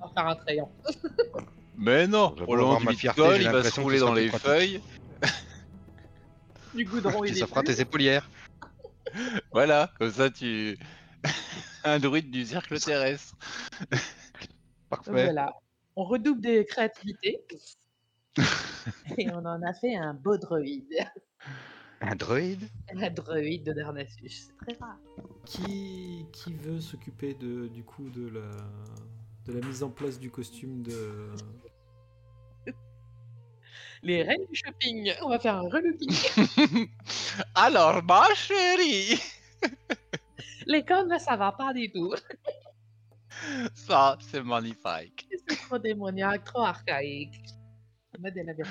[0.00, 0.70] on va faire un tréant.
[1.76, 4.80] Mais non du fierté, colle, j'ai il va se rouler dans les feuilles.
[6.74, 8.28] Du goudron des ça fera tes épaulières.
[9.52, 10.78] Voilà, comme ça tu...
[11.84, 13.34] un druide du cercle terrestre.
[14.90, 15.10] Parfait.
[15.10, 15.54] Voilà.
[15.96, 17.44] On redouble des créativités.
[19.18, 20.92] et on en a fait un beau droïde.
[22.00, 24.28] Un druide Un droïde de Darnassus.
[24.28, 24.98] C'est très rare.
[25.44, 28.50] Qui, qui veut s'occuper de du coup de la
[29.46, 31.30] de la mise en place du costume de
[34.06, 35.12] Les reines du shopping.
[35.22, 36.88] On va faire un relooking.
[37.54, 39.18] Alors, ma chérie
[40.66, 42.14] Les cornes, là, ça va pas du tout.
[43.74, 45.28] Ça, c'est magnifique.
[45.48, 47.42] C'est trop démoniaque, trop archaïque.
[48.18, 48.64] Vertu.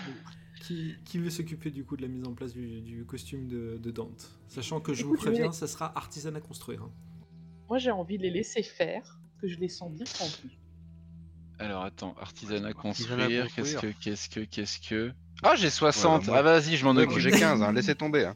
[0.64, 3.78] qui, qui veut s'occuper du coup de la mise en place du, du costume de,
[3.78, 4.28] de Dante?
[4.48, 6.82] Sachant que je vous Écoute, je vais- préviens, ça sera artisan à construire.
[6.82, 6.92] hein.
[7.70, 10.58] Moi, j'ai envie de les laisser faire, parce que je les sens bien tranquilles.
[11.60, 15.14] Alors, attends, artisanat Artisanat construire, qu'est-ce que, qu'est-ce que, qu'est-ce que...
[15.44, 17.20] Ah, j'ai 60 Ouais, bah, moi- Ah, vas-y, je m'en moi, occupe.
[17.20, 18.26] J'ai 15, hein, laissez tomber.
[18.26, 18.36] Hein.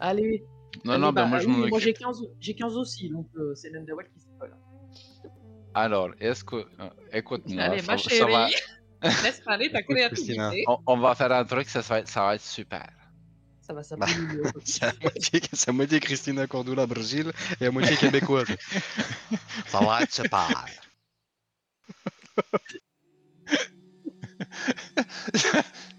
[0.00, 0.44] Allez.
[0.84, 1.80] Non, allez, non, ben bah, moi, je m'en Moi, occupe.
[1.80, 4.56] j'ai 15, j'ai 15 aussi, donc euh, c'est Mendawal qui se colle.
[5.74, 6.66] Alors, est-ce que...
[7.12, 8.48] Écoute-moi, Allez, ça, ma ça chérie, va...
[9.24, 10.64] laisse parler ta Écoute, créativité.
[10.66, 12.88] On, on va faire un truc, ça va être, ça va être super.
[13.60, 17.30] Ça va s'appeler le- C'est à moitié, c'est à moitié Christina Cordula Brésil
[17.60, 18.48] et à moitié québécoise.
[19.68, 20.64] Ça va être super.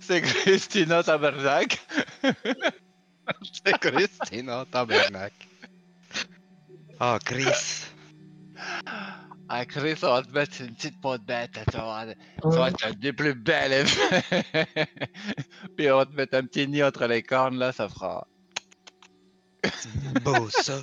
[0.06, 1.80] C'est Christina Tabernac.
[3.64, 5.34] C'est Christina Tabernac.
[6.99, 7.86] Ah, Chris.
[9.47, 12.06] Ah, Chris, on va te mettre une petite peau de bête, ça va,
[12.41, 13.86] ça va être des plus belles.
[15.78, 18.28] Puis on va te mettre un petit nid entre les cornes, là, ça fera...
[20.24, 20.82] Beau ça.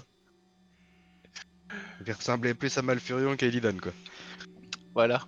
[2.07, 3.93] Il ressemblait plus à Malfurion qu'à Illidan, quoi.
[4.95, 5.21] Voilà.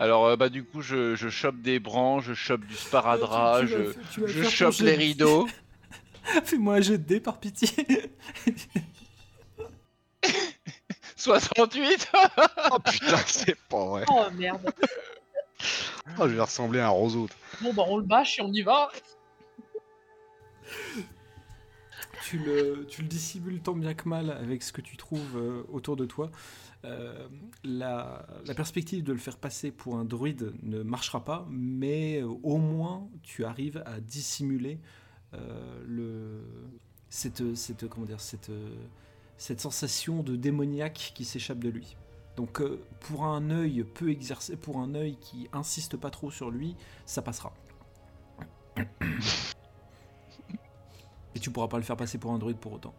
[0.00, 3.66] Alors, euh, bah, du coup, je, je chope des branches, je chope du sparadrap, Tu-
[4.14, 5.46] tu vas je, chope les rideaux.
[6.44, 7.68] Fais-moi un jet de dés par pitié.
[11.16, 12.10] 68
[12.72, 14.04] Oh putain, c'est pas vrai.
[14.08, 14.72] Oh merde.
[16.18, 17.28] Oh, je vais ressembler à un roseau.
[17.60, 18.90] Bon, bah, on le bâche et on y va.
[22.24, 25.62] tu, le, tu le dissimules tant bien que mal avec ce que tu trouves euh,
[25.70, 26.30] autour de toi.
[26.84, 27.28] Euh,
[27.62, 28.24] la,
[28.56, 33.06] perspective de le faire passer pour un druide ne marchera pas, mais euh, au moins
[33.22, 34.80] tu arrives à dissimuler
[35.34, 36.42] euh,
[37.10, 37.42] cette,
[39.58, 41.96] sensation de démoniaque qui s'échappe de lui.
[42.36, 42.62] Donc
[43.00, 47.20] pour un œil peu exercé, pour un œil qui insiste pas trop sur lui, ça
[47.20, 47.52] passera.
[51.34, 52.94] Et tu pourras pas le faire passer pour un druide pour autant.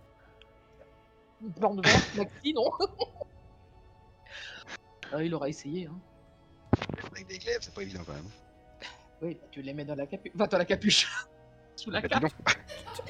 [1.60, 1.76] Non?
[5.14, 5.88] Ah, Il aura essayé.
[5.88, 6.00] Hein.
[7.12, 8.30] Avec des glaives, c'est pas évident quand même.
[9.22, 10.32] Oui, bah, tu les mets dans la capuche.
[10.36, 11.08] Enfin, dans la capuche.
[11.76, 12.22] Sous la Bah, dis cape.
[12.22, 12.34] donc,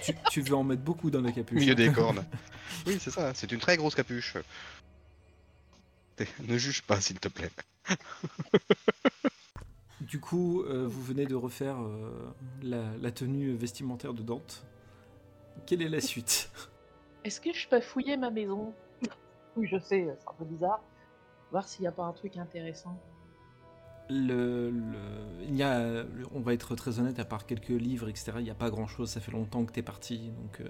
[0.03, 1.59] Tu, tu veux en mettre beaucoup dans la capuche.
[1.59, 2.23] milieu des cornes.
[2.85, 4.37] Oui, c'est ça, c'est une très grosse capuche.
[6.15, 7.51] T'es- Ne juge pas, s'il te plaît.
[10.01, 12.33] Du coup, euh, vous venez de refaire euh,
[12.63, 14.65] la, la tenue vestimentaire de Dante.
[15.67, 16.49] Quelle est la suite?
[17.23, 18.73] Est-ce que je peux fouiller ma maison?
[19.55, 20.81] Oui, je sais, c'est un peu bizarre.
[21.51, 22.97] Voir s'il n'y a pas un truc intéressant.
[24.09, 26.03] le, le- il y a,
[26.33, 29.09] On va être très honnête, à part quelques livres, etc., il n'y a pas grand-chose.
[29.09, 30.61] Ça fait longtemps que t'es parti, donc...
[30.61, 30.67] euh,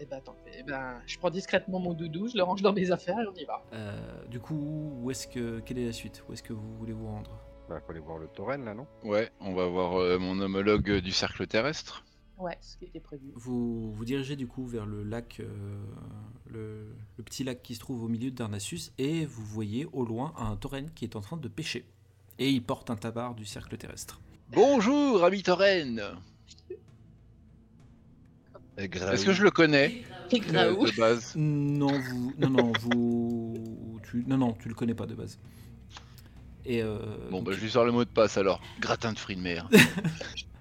[0.00, 2.90] Eh ben, attends, eh ben, je prends discrètement mon doudou, je le range dans mes
[2.90, 3.62] affaires et on y va.
[3.72, 6.24] Euh, du coup, où est-ce que quelle est la suite?
[6.28, 7.30] Où est-ce que vous voulez vous rendre?
[7.68, 8.86] Bah, faut aller voir le tauren là, non?
[9.04, 12.04] Ouais, on va voir euh, mon homologue du cercle terrestre.
[12.38, 13.30] Ouais, ce qui était prévu.
[13.34, 15.76] Vous vous dirigez du coup vers le lac, euh,
[16.50, 20.04] le, le petit lac qui se trouve au milieu de Darnassus, et vous voyez au
[20.04, 21.84] loin un tauren qui est en train de pêcher.
[22.38, 24.20] Et il porte un tabard du cercle terrestre.
[24.52, 26.02] Bonjour, ami Torren
[28.76, 30.02] Est-ce que je le connais?
[30.32, 35.14] De base Non, vous, non, non, vous, tu, non, non, tu le connais pas de
[35.14, 35.38] base.
[36.66, 36.98] Et euh,
[37.30, 38.60] Bon, bah je lui sors le mot de passe alors.
[38.80, 39.68] Gratin de fruits de mer.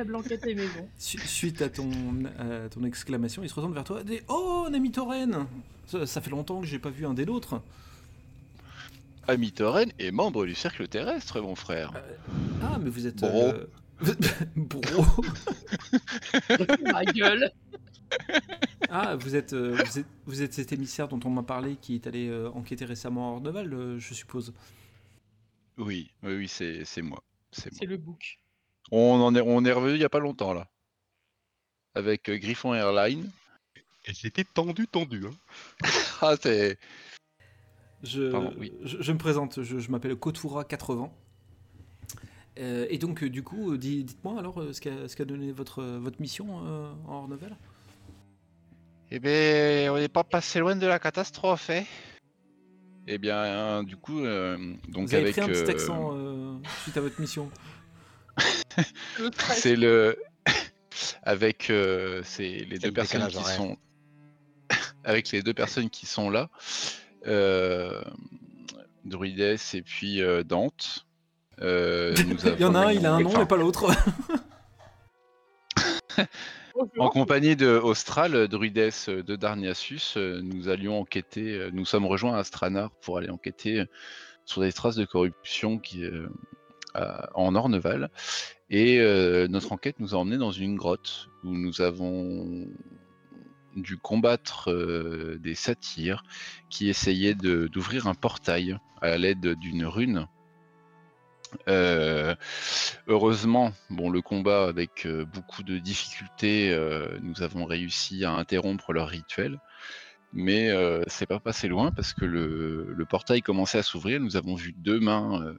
[0.00, 0.88] La blanquette est maison.
[0.96, 1.90] su- suite à ton,
[2.38, 4.00] à ton exclamation, il se retourne vers toi.
[4.00, 5.46] et dit, oh, un ami tauren
[5.86, 7.60] ça, ça fait longtemps que j'ai pas vu un des nôtres.
[9.28, 11.92] ami Torren est membre du cercle terrestre, mon frère.
[12.62, 13.16] Ah, mais vous êtes.
[13.16, 13.28] Bro.
[13.28, 13.66] euh,
[14.56, 15.04] Bro.
[16.92, 17.50] Ma gueule.
[18.88, 21.94] Ah, vous êtes, euh, vous êtes, vous êtes cet émissaire dont on m'a parlé qui
[21.96, 24.54] est allé euh, enquêter récemment à Orneval, euh, je suppose.
[25.76, 27.22] Oui, oui, oui, c'est c'est moi.
[27.52, 27.78] C'est moi.
[27.80, 28.38] C'est le bouc.
[28.90, 30.66] On, en est, on est revenu il y a pas longtemps là.
[31.94, 33.30] Avec euh, Griffon Airline.
[34.06, 35.24] Et c'était tendu, tendu.
[35.26, 35.34] Hein.
[36.22, 36.78] Ah, c'est.
[38.02, 38.72] Je, Pardon, oui.
[38.82, 41.10] je, je me présente, je, je m'appelle Kotura80.
[42.58, 46.66] Euh, et donc, euh, du coup, di- dites-moi alors ce qu'a donné votre, votre mission
[46.66, 47.56] euh, en Orneval.
[49.10, 51.84] Eh ben, on n'est pas passé loin de la catastrophe, hein.
[53.06, 54.56] Eh bien, du coup, euh,
[54.88, 55.32] donc Vous avez avec.
[55.36, 57.50] pris un petit euh, accent euh, suite à votre mission.
[59.52, 60.16] C'est le.
[61.22, 63.56] avec euh, c'est les deux le personnes qui horaire.
[63.56, 63.76] sont.
[65.04, 66.48] avec les deux personnes qui sont là.
[67.26, 68.02] Euh...
[69.04, 71.06] Druides et puis euh, Dante.
[71.60, 73.90] Euh, nous Il y en a un, il a un nom enfin, et pas l'autre.
[76.98, 82.44] En compagnie de Austral, druides de Darniassus, euh, nous allions enquêter, nous sommes rejoints à
[82.44, 83.84] Stranar pour aller enquêter
[84.44, 86.28] sur des traces de corruption qui, euh,
[86.94, 88.10] en Orneval.
[88.70, 92.68] Et euh, notre enquête nous a emmenés dans une grotte où nous avons
[93.74, 96.22] dû combattre euh, des satyres
[96.70, 100.26] qui essayaient d'ouvrir un portail à l'aide d'une rune.
[101.68, 102.36] Euh,
[103.08, 106.76] heureusement, bon, le combat avec beaucoup de difficultés,
[107.22, 109.58] nous avons réussi à interrompre leur rituel,
[110.32, 114.20] mais euh, c'est pas passé loin parce que le, portail commençait à s'ouvrir.
[114.20, 115.56] Nous avons vu deux mains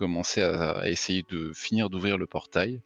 [0.00, 2.80] commencer à, à essayer de finir d'ouvrir le portail,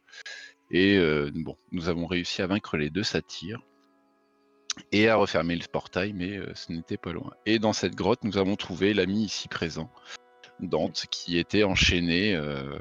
[0.71, 3.61] et euh, bon, nous avons réussi à vaincre les deux satyres
[4.91, 7.31] et à refermer le portail, mais euh, ce n'était pas loin.
[7.45, 9.89] Et dans cette grotte, nous avons trouvé l'ami ici présent.
[10.59, 12.77] Dante qui était enchaîné euh,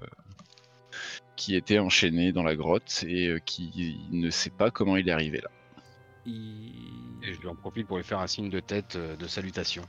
[1.36, 5.40] qui était enchaîné dans la grotte et qui ne sait pas comment il est arrivé
[5.40, 5.50] là.
[6.26, 9.82] Et je lui en profite pour lui faire un signe de tête de salutation.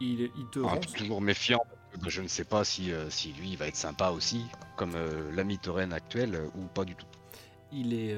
[0.00, 0.80] il, il te Ah, rend.
[0.80, 1.60] toujours méfiant,
[2.08, 4.44] je ne sais pas si, euh, si lui va être sympa aussi,
[4.76, 7.06] comme euh, l'ami tauren actuel, euh, ou pas du tout.
[7.72, 8.16] Il est,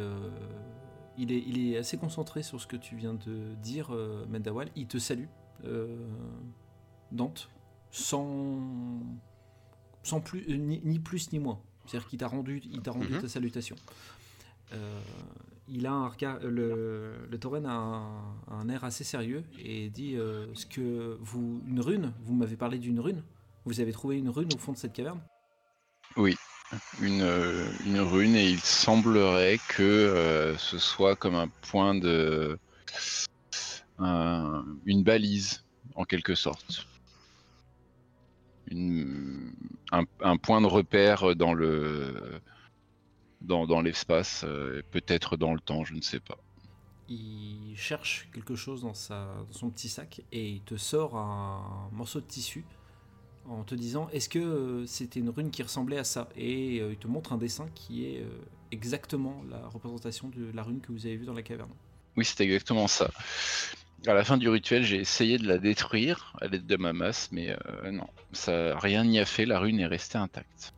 [1.16, 3.88] il, est, il est assez concentré sur ce que tu viens de dire,
[4.28, 4.68] Mendawal.
[4.76, 5.28] Il te salue,
[7.10, 7.48] Dante,
[7.90, 8.60] sans,
[10.02, 11.58] sans plus, ni, ni plus ni moins.
[11.86, 13.20] C'est-à-dire qu'il t'a rendu, il t'a rendu Mhm.
[13.22, 13.76] ta salutation.
[14.74, 15.00] Euh,
[15.68, 20.16] il a un regard, le, le tauren a un, un air assez sérieux et dit
[20.16, 22.12] euh, ce que vous, une rune.
[22.24, 23.22] Vous m'avez parlé d'une rune.
[23.66, 25.20] Vous avez trouvé une rune au fond de cette caverne?
[27.00, 32.58] Une, euh, une rune et il semblerait que euh, ce soit comme un point de
[33.98, 35.64] un- une balise
[35.94, 36.86] en quelque sorte.
[38.68, 39.52] Une-
[39.92, 42.40] un, un point de repère dans le
[43.42, 46.38] dans, dans l'espace, euh, peut-être dans le temps, je ne sais pas.
[47.08, 51.88] il cherche quelque chose dans, sa, dans son petit sac et il te sort un
[51.92, 52.64] morceau de tissu
[53.48, 56.28] en te disant est-ce que euh, c'était une rune qui ressemblait à ça?
[56.36, 58.28] Et euh, il te montre un dessin qui est euh,
[58.72, 61.70] exactement la représentation de la rune que vous avez vue dans la caverne.
[62.16, 63.10] Oui, c'est exactement ça.
[64.06, 67.28] À la fin du rituel, j'ai essayé de la détruire à l'aide de ma masse,
[67.32, 69.46] mais euh, non, ça rien n'y a fait.
[69.46, 70.72] La rune est restée intacte.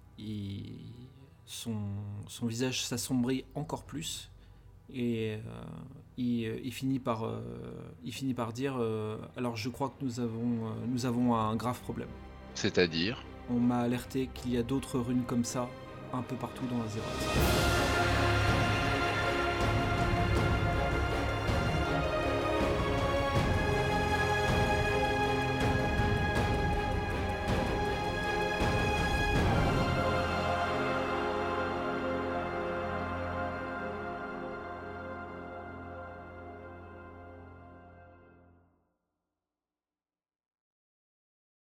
[1.46, 1.76] Son,
[2.26, 4.30] son visage s'assombrit encore plus
[4.92, 5.38] et euh,
[6.16, 7.40] il, il finit par, euh,
[8.04, 8.80] il finit par dire
[9.36, 12.08] alors je crois que nous avons, nous avons un grave problème.
[12.60, 15.68] C'est-à-dire, On m'a alerté qu'il y a d'autres runes comme ça
[16.12, 17.06] un peu partout dans Azeroth.